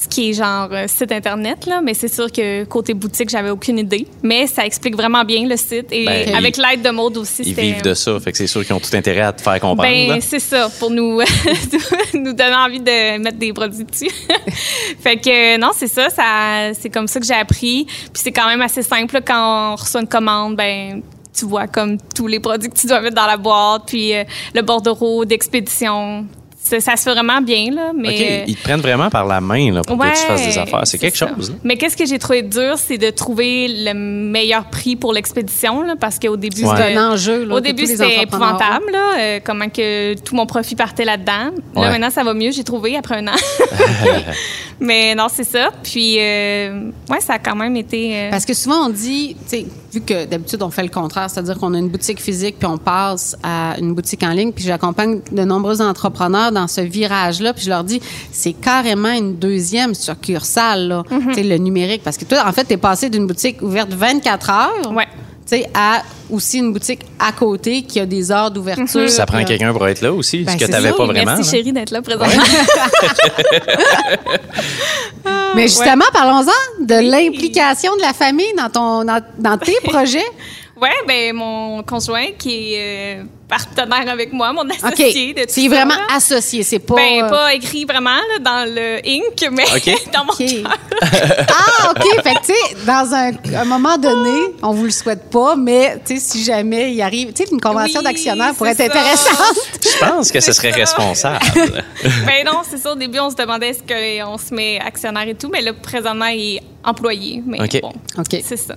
[0.01, 3.51] ce qui est genre euh, site internet là, mais c'est sûr que côté boutique, j'avais
[3.51, 4.07] aucune idée.
[4.23, 7.55] Mais ça explique vraiment bien le site et Ben, avec l'aide de Maud aussi, Ils
[7.55, 9.83] vivent de ça, fait que c'est sûr qu'ils ont tout intérêt à te faire comprendre.
[9.83, 11.21] Ben, c'est ça, pour nous,
[12.15, 14.11] nous donner envie de mettre des produits dessus.
[15.01, 17.85] fait que euh, non, c'est ça, ça c'est comme ça que j'ai appris.
[17.85, 21.03] Puis c'est quand même assez simple là, quand on reçoit une commande, ben
[21.37, 24.25] tu vois comme tous les produits que tu dois mettre dans la boîte, puis euh,
[24.55, 26.27] le bordereau d'expédition.
[26.61, 28.09] Ça, ça se fait vraiment bien, là, mais...
[28.45, 30.83] OK, ils te prennent vraiment par la main là, pour que tu fasses des affaires.
[30.87, 31.29] C'est quelque ça.
[31.35, 31.51] chose.
[31.51, 31.57] là.
[31.65, 35.95] Mais qu'est-ce que j'ai trouvé dur, c'est de trouver le meilleur prix pour l'expédition, là,
[35.99, 36.71] parce qu'au début, Ouais.
[36.77, 37.45] C'est c'était- un enjeu.
[37.45, 41.53] Là, au début, c'était épouvantable, là, euh, comment que tout mon profit partait là-dedans.
[41.75, 41.89] Là, Ouais.
[41.91, 43.37] maintenant, ça va mieux, j'ai trouvé après un an.
[44.81, 45.71] Mais non, c'est ça.
[45.83, 48.11] Puis, euh, ouais, ça a quand même été.
[48.15, 51.31] euh, Parce que souvent, on dit, tu sais, vu que d'habitude, on fait le contraire,
[51.31, 54.53] c'est-à-dire qu'on a une boutique physique puis on passe à une boutique en ligne.
[54.53, 57.53] Puis j'accompagne de nombreux entrepreneurs dans ce virage-là.
[57.53, 58.01] Puis je leur dis,
[58.33, 61.03] c'est carrément une deuxième succursale, là.
[61.11, 61.49] Mm-hmm.
[61.49, 62.03] Le numérique.
[62.03, 64.93] Parce que toi, en fait, tu es passé d'une boutique ouverte 24 heures.
[64.93, 65.07] Ouais.
[65.51, 69.09] Tu sais, à aussi une boutique à côté qui a des heures d'ouverture.
[69.09, 71.15] Ça prend quelqu'un pour être là aussi, Ben, ce que c'est tu n'avais pas oui,
[71.15, 71.37] vraiment.
[71.37, 71.51] Merci, là.
[71.59, 72.43] chérie, d'être là présentement.
[75.55, 80.27] Mais justement, parlons-en de l'implication de la famille dans, ton, dans, dans tes projets.
[80.81, 86.17] Ouais, ben mon conjoint qui est euh, partenaire avec moi, mon associé C'est vraiment là.
[86.17, 86.63] associé.
[86.63, 86.97] C'est pas.
[86.97, 90.11] Ben, euh, pas écrit vraiment là, dans le Inc, mais OK.
[90.13, 90.39] dans mon OK.
[90.39, 90.77] cœur.
[91.49, 92.23] ah, OK.
[92.23, 95.99] Fait que, tu sais, dans un, un moment donné, on vous le souhaite pas, mais,
[96.05, 98.85] tu sais, si jamais il arrive, tu sais, une convention Oui, d'actionnaires pourrait être ça.
[98.85, 99.57] intéressante.
[99.83, 100.77] Je pense que ce serait ça.
[100.77, 101.39] responsable.
[102.27, 102.93] ben non, c'est ça.
[102.93, 106.27] Au début, on se demandait est-ce qu'on se met actionnaire et tout, mais là, présentement,
[106.27, 107.43] il est employé.
[107.47, 107.81] Mais OK.
[107.81, 108.41] bon, OK.
[108.45, 108.75] c'est ça.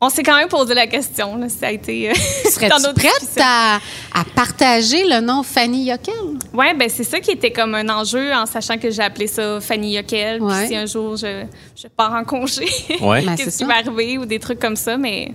[0.00, 1.36] On s'est quand même posé la question.
[1.36, 2.10] Là, ça a été.
[2.10, 2.14] euh,
[2.50, 3.76] Serais-tu prête à,
[4.14, 6.14] à partager le nom Fanny Yockel?
[6.54, 9.60] Ouais, ben c'est ça qui était comme un enjeu en sachant que j'ai appelé ça
[9.60, 10.36] Fanny Yockel.
[10.38, 10.66] Puis Ouais.
[10.68, 11.44] si un jour je,
[11.74, 12.66] je pars en congé,
[13.00, 13.22] Ouais.
[13.24, 13.66] Ben, c'est qu'est-ce qui ça.
[13.66, 15.32] va arriver ou des trucs comme ça, mais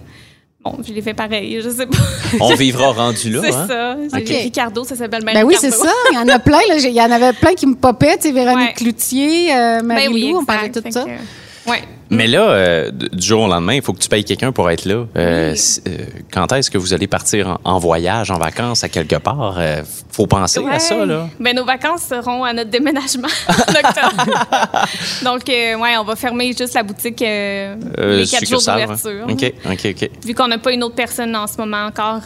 [0.64, 1.98] bon, je l'ai fait pareil, je sais pas.
[2.40, 3.42] On vivra rendu là.
[3.44, 3.68] c'est hein?
[3.68, 3.96] ça.
[4.14, 4.24] J'ai OK.
[4.24, 5.92] dit Ricardo, ça s'appelle bien Ben oui, c'est ça.
[6.12, 6.62] Il y en a plein.
[6.70, 6.78] là.
[6.78, 8.16] Il y en avait plein qui me popaient.
[8.16, 8.74] Tu sais, Véronique Ouais.
[8.76, 11.04] Cloutier, euh, Ben Marie-Lou, oui, on parlait de tout ça.
[11.04, 11.82] Que, ouais.
[12.16, 14.86] Mais là, euh, du jour au lendemain, il faut que tu payes quelqu'un pour être
[14.86, 15.06] là.
[15.16, 15.82] Euh, Oui.
[15.88, 15.98] euh,
[16.32, 19.56] quand est-ce que vous allez partir en, en voyage, en vacances, à quelque part?
[19.58, 21.28] Euh, faut penser à ça, là.
[21.40, 25.24] Ben, nos vacances seront à notre déménagement en.
[25.26, 29.26] Donc, ouais, on va fermer juste la boutique les quatre jours d'ouverture.
[29.30, 30.10] OK, OK, OK.
[30.26, 32.22] Vu qu'on n'a pas une autre personne en ce moment encore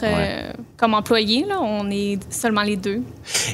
[0.76, 3.00] comme employé, là, on est seulement les deux.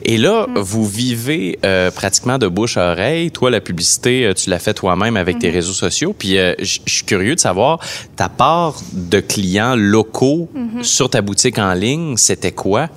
[0.02, 0.58] Et là, Mm.
[0.58, 1.58] vous vivez
[1.94, 3.30] pratiquement de bouche à oreille.
[3.30, 5.40] Toi, la publicité, tu l'as fait toi-même avec Mm-hmm.
[5.40, 6.12] tes réseaux sociaux.
[6.24, 7.80] Puis, euh, je suis curieux de savoir,
[8.16, 10.82] ta part de clients locaux Mm-hmm.
[10.82, 12.88] sur ta boutique en ligne, c'était quoi?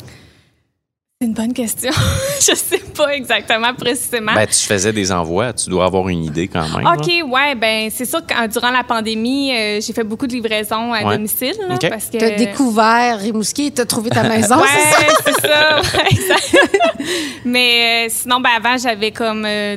[1.20, 1.92] C'est une bonne question.
[2.40, 4.34] je sais pas exactement précisément.
[4.34, 5.52] Ben, tu faisais des envois.
[5.52, 6.84] Tu dois avoir une idée quand même.
[6.86, 6.94] là.
[6.98, 10.94] OK, ouais, ben c'est sûr que durant la pandémie, euh, j'ai fait beaucoup de livraisons
[10.94, 11.16] à Ouais.
[11.18, 11.56] domicile.
[11.68, 11.90] Là, OK.
[11.90, 12.18] parce que...
[12.18, 15.14] Tu as découvert Rimouski et tu as trouvé ta maison, Ouais, c'est ça?
[15.26, 15.82] c'est ça.
[15.98, 16.58] ouais, exact.
[17.46, 19.76] Mais euh, sinon, ben, avant, j'avais comme euh,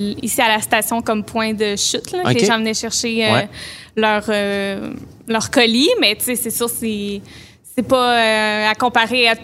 [0.00, 2.10] ici à la station comme point de chute.
[2.12, 2.38] Là, que.
[2.38, 3.48] Les gens venaient chercher euh, Ouais.
[3.96, 4.92] leur, euh,
[5.28, 5.90] leur colis.
[6.00, 7.20] Mais c'est sûr, c'est
[7.74, 9.34] c'est pas euh, à comparer à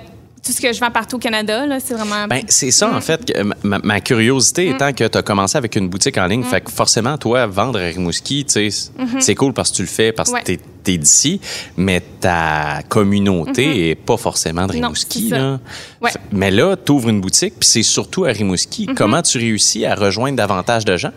[0.46, 1.64] tout ce que je vends partout au Canada.
[1.80, 2.26] C'est vraiment.
[2.28, 2.96] Ben, c'est ça, Mm.
[2.96, 3.24] en fait.
[3.24, 6.44] que ma, ma curiosité étant que tu as commencé avec une boutique en ligne, Mm.
[6.44, 8.90] fait que forcément, toi, vendre à Rimouski, tu sais,
[9.20, 10.50] c'est cool parce que tu le fais, parce que Mm-hmm.
[10.50, 10.58] Ouais.
[10.84, 11.40] t'es es, d'ici,
[11.76, 14.76] mais ta communauté est pas forcément de Mm-hmm.
[14.80, 15.28] Non, Rimouski.
[15.30, 15.58] là.
[16.00, 16.10] Ouais.
[16.12, 18.86] Fait- Mais là, tu ouvres une boutique, puis c'est surtout à Rimouski.
[18.86, 18.94] Mm-hmm.
[18.94, 21.12] Comment tu réussis à rejoindre davantage de gens?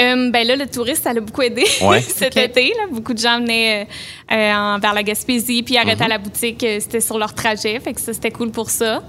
[0.00, 2.00] Euh, ben là, le tourisme, ça l'a beaucoup aidé Ouais.
[2.00, 2.68] cet été.
[2.70, 2.84] Là.
[2.90, 3.82] Beaucoup de gens venaient
[4.30, 6.60] euh, euh, en- vers la Gaspésie, puis arrêtaient à la boutique.
[6.80, 9.02] C'était sur leur trajet, fait que ça, c'était cool pour ça.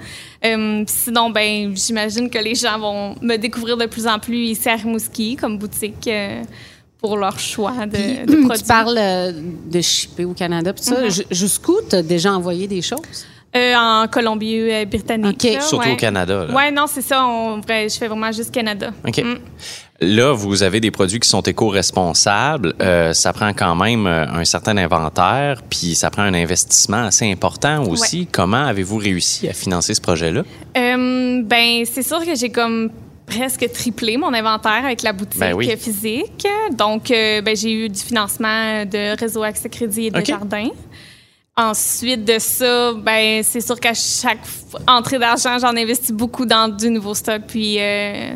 [0.46, 4.68] Euh, sinon, ben j'imagine que les gens vont me découvrir de plus en plus ici
[4.68, 6.44] à Rimouski comme boutique euh,
[7.00, 8.62] pour leur choix de, Puis, de produits.
[8.62, 9.34] tu parles
[9.72, 11.02] de shipper au Canada, puis ça.
[11.02, 11.16] Mm-hmm.
[11.16, 13.26] Ju- Jusqu'où tu as déjà envoyé des choses?
[13.56, 15.44] Euh, en Colombie-Britannique.
[15.44, 15.94] Là, Surtout ouais.
[15.94, 16.48] au Canada.
[16.52, 17.24] Ouais, non, c'est ça.
[17.24, 18.92] On, vrai, je fais vraiment juste Canada.
[19.08, 19.18] OK.
[19.20, 19.36] Mm.
[20.02, 22.74] Là, vous avez des produits qui sont éco-responsables.
[22.82, 27.32] Euh, ça prend quand même euh, un certain inventaire, puis ça prend un investissement assez
[27.32, 28.28] important aussi.
[28.32, 30.42] Comment avez-vous réussi à financer ce projet-là?
[30.76, 32.90] Euh, ben, c'est sûr que j'ai comme
[33.26, 35.70] presque triplé mon inventaire avec la boutique Ben oui.
[35.78, 36.46] physique.
[36.72, 40.26] Donc, euh, ben, j'ai eu du financement de Réseau Accès Crédit et de OK.
[40.26, 40.68] Jardin.
[41.56, 44.40] Ensuite de ça, ben, c'est sûr qu'à chaque
[44.88, 47.44] entrée d'argent, j'en investis beaucoup dans du nouveau stock.
[47.48, 48.34] Puis, euh,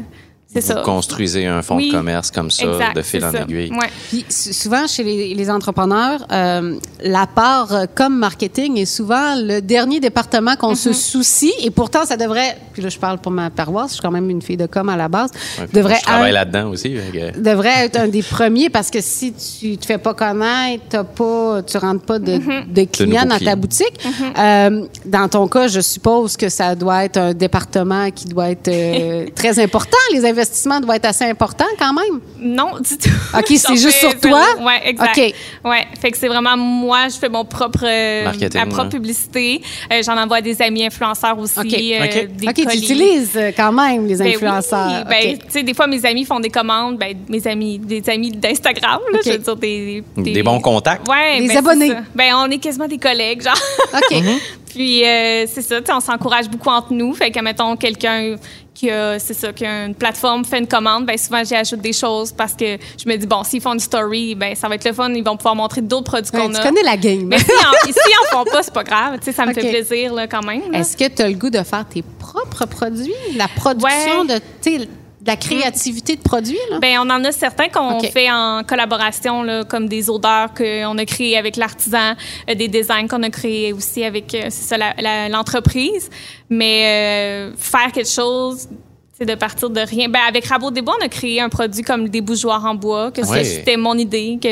[0.61, 0.81] vous ça.
[0.81, 1.89] construisez un fonds Oui.
[1.89, 3.41] de commerce comme ça, Exact, de fil en ça.
[3.41, 3.71] aiguille.
[3.71, 3.89] Ouais.
[4.09, 9.59] Puis souvent, chez les, les entrepreneurs, euh, la part euh, comme marketing est souvent le
[9.61, 11.53] dernier département qu'on se soucie.
[11.61, 14.29] Et pourtant, ça devrait, puis là, je parle pour ma paroisse, je suis quand même
[14.29, 16.93] une fille de com à la base, Ouais, devrait, je travaille là-dedans aussi.
[17.13, 21.03] que- devrait être un des premiers parce que si tu te fais pas connaître, t'as
[21.03, 23.93] pas, tu rentres pas de, de clients dans ta boutique.
[24.37, 28.67] Euh, dans ton cas, je suppose que ça doit être un département qui doit être
[28.67, 29.97] euh, très important.
[30.13, 30.46] Les investissements
[30.81, 32.19] doivent être assez importants quand même?
[32.39, 33.09] Non, du tout.
[33.37, 34.43] OK, c'est juste sur toi?
[34.59, 35.17] Ouais, exact.
[35.17, 35.33] OK.
[35.65, 38.89] Ouais, fait que c'est vraiment moi, je fais mon propre euh, Marketing, ma propre ouais.
[38.89, 39.61] publicité.
[39.91, 41.65] Euh, J'en envoie à des amis influenceurs aussi, OK.
[41.73, 42.35] euh, OK.
[42.35, 42.77] des OK, tu colis.
[42.77, 45.05] utilises euh, quand même les Ben influenceurs.
[45.09, 48.07] oui, ben, tu sais, des fois, mes amis font des commandes, ben, mes amis, des
[48.09, 51.07] amis d'Instagram, je veux dire, des, Des bons contacts.
[51.07, 51.93] Ouais, Des ben, abonnés.
[52.15, 53.57] Ben, on est quasiment des collègues, genre.
[53.93, 54.17] OK.
[54.69, 57.13] Puis, euh, c'est ça, tu sais, on s'encourage beaucoup entre nous.
[57.15, 58.35] Fait que, mettons, quelqu'un
[58.77, 61.81] qui a, c'est ça, qui a une plateforme fait une commande, ben souvent, j'y ajoute
[61.81, 64.75] des choses parce que je me dis, bon, s'ils font une story, ben ça va
[64.75, 66.63] être le fun, ils vont pouvoir montrer d'autres produits Ouais, qu'on tu a.
[66.63, 67.23] connais la game.
[67.23, 67.91] Mais si en, si
[68.33, 69.17] en font pas, c'est pas grave.
[69.17, 70.73] Tu sais, ça me fait plaisir, là, quand même.
[70.75, 73.13] Est-ce que tu as le goût de faire tes propres produits?
[73.35, 74.35] La production Ouais.
[74.35, 74.87] de, tu
[75.27, 76.79] de la créativité de produits, là?
[76.79, 78.09] Ben, on en a certains qu'on OK.
[78.11, 82.13] fait en collaboration, là, comme des odeurs qu'on a créées avec l'artisan,
[82.49, 86.09] euh, des designs qu'on a créés aussi avec euh, c'est ça, la- la- l'entreprise.
[86.49, 88.69] Mais euh, faire quelque chose,
[89.17, 90.07] c'est de partir de rien.
[90.07, 93.11] Ben, avec Rabot des Bois, on a créé un produit comme des bougeoirs en bois,
[93.11, 93.43] que ça, Ouais.
[93.43, 94.47] c'était mon idée que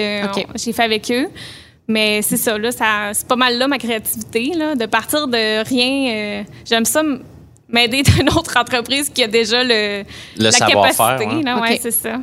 [0.55, 1.27] j'ai fait avec eux.
[1.87, 5.63] Mais c'est ça, là, ça, c'est pas mal là ma créativité, là, de partir de
[5.63, 6.11] rien.
[6.11, 7.01] euh, j'aime ça
[7.75, 10.05] m'aider d'une autre entreprise qui a déjà le, Le
[10.37, 11.53] la savoir-faire, capacité.
[11.61, 11.79] ouais.
[11.81, 12.15] c'est ça.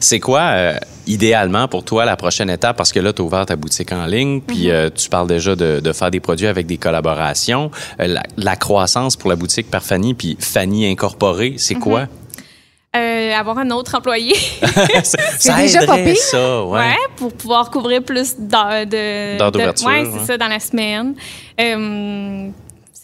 [0.00, 0.74] C'est quoi, euh,
[1.06, 2.76] idéalement, pour toi, la prochaine étape?
[2.76, 5.54] Parce que là, tu as ouvert ta boutique en ligne, puis euh, tu parles déjà
[5.54, 7.70] de, de faire des produits avec des collaborations.
[8.00, 12.06] Euh, la, la croissance pour la boutique par Fanny, puis Fanny Incorporée, c'est quoi?
[12.96, 14.34] Euh, avoir un autre employé.
[15.38, 16.16] ça déjà pas pire.
[16.16, 16.78] ça, ouais.
[16.80, 16.94] Ouais.
[17.16, 19.36] pour pouvoir couvrir plus d'heures de.
[19.36, 20.10] D'heures de- d'ouverture, Ouais, ouais.
[20.20, 21.14] c'est ça, dans la semaine.
[21.60, 22.48] Euh,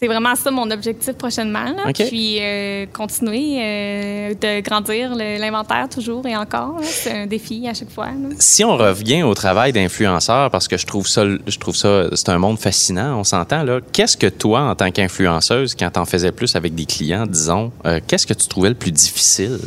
[0.03, 1.63] c'est vraiment ça mon objectif prochainement.
[1.63, 1.93] Là.
[1.93, 6.75] Puis euh, continuer euh, de grandir l'inventaire toujours et encore.
[6.81, 8.07] C'est un défi à chaque fois.
[8.07, 8.35] là.
[8.37, 12.27] Si on revient au travail d'influenceur, parce que je trouve ça, je trouve ça, c'est
[12.27, 13.79] un monde fascinant, on s'entend là.
[13.93, 18.01] Qu'est-ce que toi, en tant qu'influenceuse, quand t'en faisais plus avec des clients, disons, euh,
[18.05, 19.57] qu'est-ce que tu trouvais le plus difficile?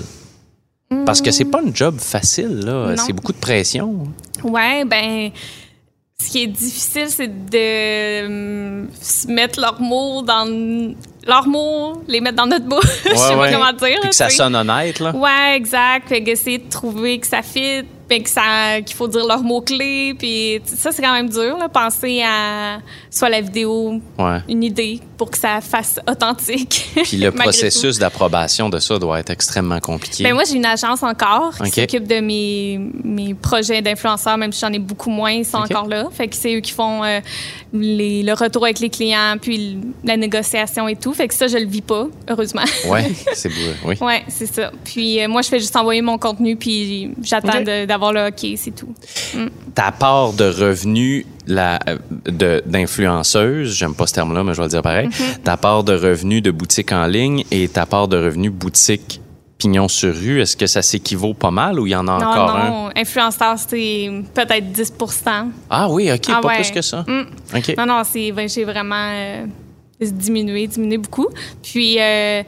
[1.07, 2.95] Parce que c'est pas un job facile, là.
[2.99, 4.07] C'est beaucoup de pression.
[4.45, 5.30] Ouais, ben.
[6.19, 10.47] Ce qui est difficile, c'est de se mettre leurs mots dans
[11.27, 13.03] leurs mots, les mettre dans notre bouche.
[13.05, 13.99] Je sais pas comment dire.
[14.01, 15.14] Puis que ça sonne honnête, là.
[15.14, 16.09] Ouais, exact.
[16.09, 20.15] Fait qu'essayer de trouver que ça fit, puis que ça, qu'il faut dire leurs mots-clés.
[20.19, 22.79] Puis ça, c'est quand même dur, là, penser à
[23.11, 24.39] soit la vidéo, Ouais.
[24.49, 26.91] une idée pour que ça fasse authentique.
[27.05, 30.23] Puis le processus d'approbation de ça doit être extrêmement compliqué.
[30.25, 34.61] ben moi, j'ai une agence encore qui s'occupe de mes, mes projets d'influenceurs, même si
[34.61, 36.09] j'en ai beaucoup moins, ils sont encore là.
[36.13, 37.21] Fait que c'est eux qui font euh,
[37.73, 41.13] les- le retour avec les clients, puis la négociation et tout.
[41.15, 42.63] Fait que ça, je le vis pas, heureusement.
[42.89, 43.55] ouais, c'est beau.
[43.87, 43.97] Oui.
[44.01, 44.71] Ouais, c'est ça.
[44.85, 47.65] Puis euh, moi, je fais juste envoyer mon contenu, puis j'attends OK.
[47.65, 48.95] de- d'avoir le OK, c'est tout.
[49.75, 51.77] Ta part de revenus euh,
[52.67, 55.09] d'influenceuse, j'aime pas ce terme-là, mais je vais le dire pareil.
[55.09, 55.43] Mm-hmm.
[55.45, 59.21] Ta part de revenus de boutique en ligne et ta part de revenus boutique
[59.59, 62.27] pignon sur rue, est-ce que ça s'équivaut pas mal ou il y en a non,
[62.27, 62.69] encore un?
[62.69, 66.57] non, influenceur, c'est peut-être 10% Ah oui, OK, Ah pas ouais.
[66.57, 67.05] plus que ça.
[67.09, 67.27] Mm.
[67.79, 69.47] Non, non, c'est, ben, j'ai vraiment euh,
[70.01, 71.29] diminué, diminué beaucoup.
[71.63, 72.43] Puis, euh,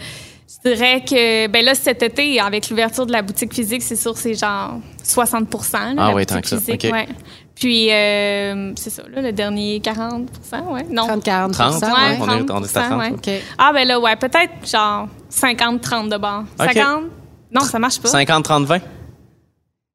[0.65, 4.17] je dirais que, ben là, cet été, avec l'ouverture de la boutique physique, c'est sûr,
[4.17, 6.59] c'est genre 60 là, Ah la oui, boutique tant que ça.
[6.59, 6.93] physique, OK.
[6.93, 7.09] ouais.
[7.55, 10.29] Puis, euh, c'est ça, là, le dernier 40
[10.71, 10.85] ouais.
[10.91, 11.07] Non.
[11.09, 11.89] 30-40 30, Ouais,
[12.21, 13.01] on est- on est à 30 30.
[13.01, 13.11] ouais.
[13.11, 13.43] OK.
[13.59, 16.45] Ah, ben là, ouais, peut-être genre 50-30 de bord.
[16.61, 16.67] OK.
[16.73, 17.05] 50?
[17.53, 18.09] Non, ça marche pas.
[18.09, 18.79] 50, 30, 20?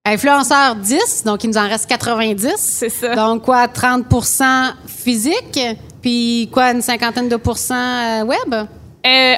[0.05, 2.55] Influenceurs 10, donc il nous en reste 90.
[2.57, 3.15] C'est ça.
[3.15, 5.59] Donc quoi, 30% physique,
[6.01, 7.73] puis quoi, une cinquantaine de pourcents
[8.21, 8.53] euh, web?
[9.05, 9.35] Euh,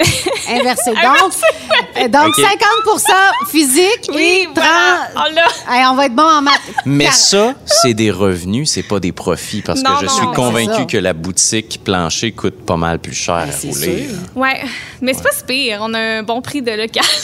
[0.48, 0.90] Inversé.
[0.90, 1.32] Donc,
[1.98, 2.44] euh, donc OK.
[2.44, 4.54] 50% physique oui, et 30...
[5.12, 5.42] voilà.
[5.48, 5.72] Oh.
[5.72, 6.54] Hey, on va être bon en maths.
[6.86, 10.26] Mais ça, c'est des revenus, c'est pas des profits parce Non, que je non, suis
[10.34, 14.08] convaincu que la boutique plancher coûte pas mal plus cher à Ben, c'est rouler.
[14.08, 14.16] sûr.
[14.36, 14.60] Ouais,
[15.00, 15.78] mais c'est pas si pire.
[15.82, 17.04] On a un bon prix de local.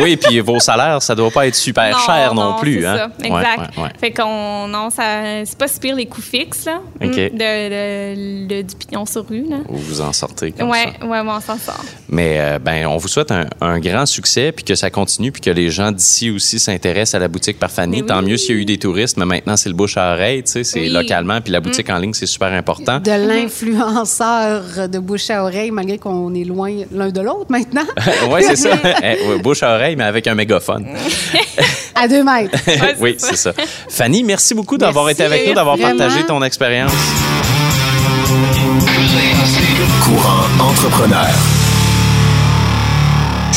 [0.00, 2.80] Oui, puis vos salaires, ça doit pas être super cher non, plus.
[2.80, 3.10] c'est hein?
[3.20, 3.76] ça, exact.
[3.76, 3.90] ouais, ouais.
[4.00, 6.80] Fait qu'on, non, ça, c'est pas si pire les coûts fixes, là.
[6.98, 9.56] Mm, De, de- de- du pignon sur rue, là.
[9.68, 11.06] Vous vous en sortez comme Ouais, ça.
[11.06, 11.84] ouais, ouais, on s'en sort.
[12.08, 15.32] Mais Mais euh, ben, on vous souhaite un, un grand succès, puis que ça continue,
[15.32, 18.02] puis que les gens d'ici aussi s'intéressent à la boutique par Fanny.
[18.02, 18.30] Mais Tant oui.
[18.30, 20.52] mieux s'il y a eu des touristes, mais maintenant c'est le bouche à oreille, tu
[20.52, 20.88] sais, c'est Oui.
[20.88, 23.00] localement, puis la boutique en ligne c'est super important.
[23.00, 27.82] De l'influenceur de bouche à oreille, malgré qu'on est loin l'un de l'autre maintenant.
[28.30, 28.70] oui, c'est ça.
[29.02, 30.86] Eh, bouche à oreille, mais avec un mégaphone.
[31.96, 32.56] à deux mètres.
[32.68, 33.52] Ouais, oui, c'est c'est ça.
[33.88, 36.92] Fanny, merci beaucoup d'avoir été avec nous, d'avoir partagé ton expérience.
[40.04, 41.28] Courant entrepreneur.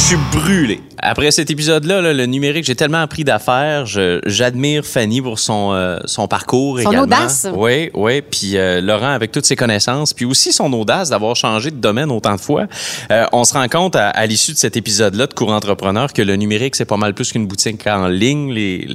[0.05, 0.81] Je suis brûlé.
[0.99, 3.85] Après cet épisode-là, là, le numérique, j'ai tellement appris d'affaires.
[3.87, 7.03] J'admire Fanny pour son, euh, son parcours Son également.
[7.03, 7.47] audace.
[7.55, 8.21] Oui, oui.
[8.21, 12.11] Puis euh, Laurent avec toutes ses connaissances, puis aussi son audace d'avoir changé de domaine
[12.11, 12.65] autant de fois.
[13.11, 16.21] Euh, on se rend compte à, à l'issue de cet épisode-là de Cours Entrepreneur que
[16.21, 18.87] le numérique, c'est pas mal plus qu'une boutique en ligne, les,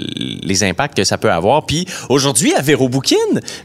[0.42, 1.66] les impacts que ça peut avoir.
[1.66, 3.16] Puis aujourd'hui, à Véro Bouquin,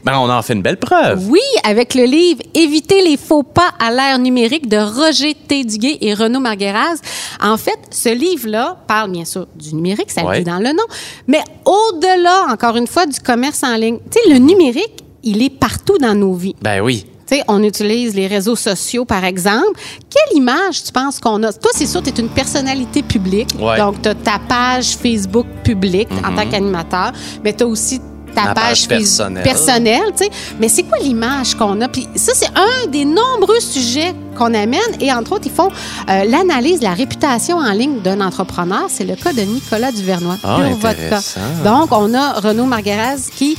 [0.04, 1.24] ben, on en fait une belle preuve.
[1.28, 5.62] Oui, avec le livre Éviter les faux pas à l'ère numérique de Roger T.
[5.64, 6.96] Duguay et Renaud Margueraz.
[7.42, 10.38] En fait, ce livre-là parle bien sûr du numérique, ça le Ouais.
[10.38, 10.84] dit dans le nom,
[11.26, 13.98] mais au-delà, encore une fois, du commerce en ligne.
[14.10, 16.54] Tu sais, le numérique, il est partout dans nos vies.
[16.62, 17.06] Ben oui.
[17.28, 19.80] Tu sais, on utilise les réseaux sociaux, par exemple.
[20.08, 21.52] Quelle image tu penses qu'on a?
[21.52, 23.48] Toi, c'est sûr, tu es une personnalité publique.
[23.58, 23.76] Ouais.
[23.78, 27.12] Donc, tu as ta page Facebook publique en tant qu'animateur,
[27.42, 28.00] mais tu as aussi
[28.44, 29.42] ta page personnelle.
[29.42, 30.30] personnelle, tu sais.
[30.60, 31.88] Mais c'est quoi l'image qu'on a?
[31.88, 34.80] Puis ça, c'est un des nombreux sujets qu'on amène.
[35.00, 35.70] Et entre autres, ils font
[36.10, 38.84] euh, l'analyse de la réputation en ligne d'un entrepreneur.
[38.88, 40.36] C'est le cas de Nicolas Duvernois.
[40.42, 40.90] Pure vodka.
[40.90, 41.40] intéressant.
[41.64, 43.56] Donc, on a Renaud Margueraz qui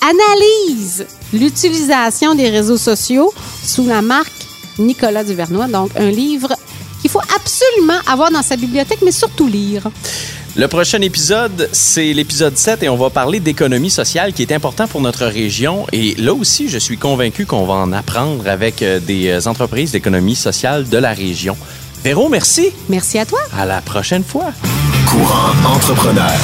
[0.00, 3.32] analyse l'utilisation des réseaux sociaux
[3.64, 4.32] sous la marque
[4.78, 5.68] Nicolas Duvernois.
[5.68, 6.54] Donc, un livre
[7.00, 9.82] qu'il faut absolument avoir dans sa bibliothèque, mais surtout lire.
[10.54, 14.86] Le prochain épisode, c'est l'épisode 7 et on va parler d'économie sociale qui est important
[14.86, 15.86] pour notre région.
[15.92, 19.92] Et là aussi, je suis convaincu qu'on va en apprendre avec euh, des euh, entreprises
[19.92, 21.56] d'économie sociale de la région.
[22.04, 22.68] Véro, merci.
[22.90, 23.40] Merci à toi.
[23.56, 24.52] À la prochaine fois.
[25.08, 26.36] Courant entrepreneur.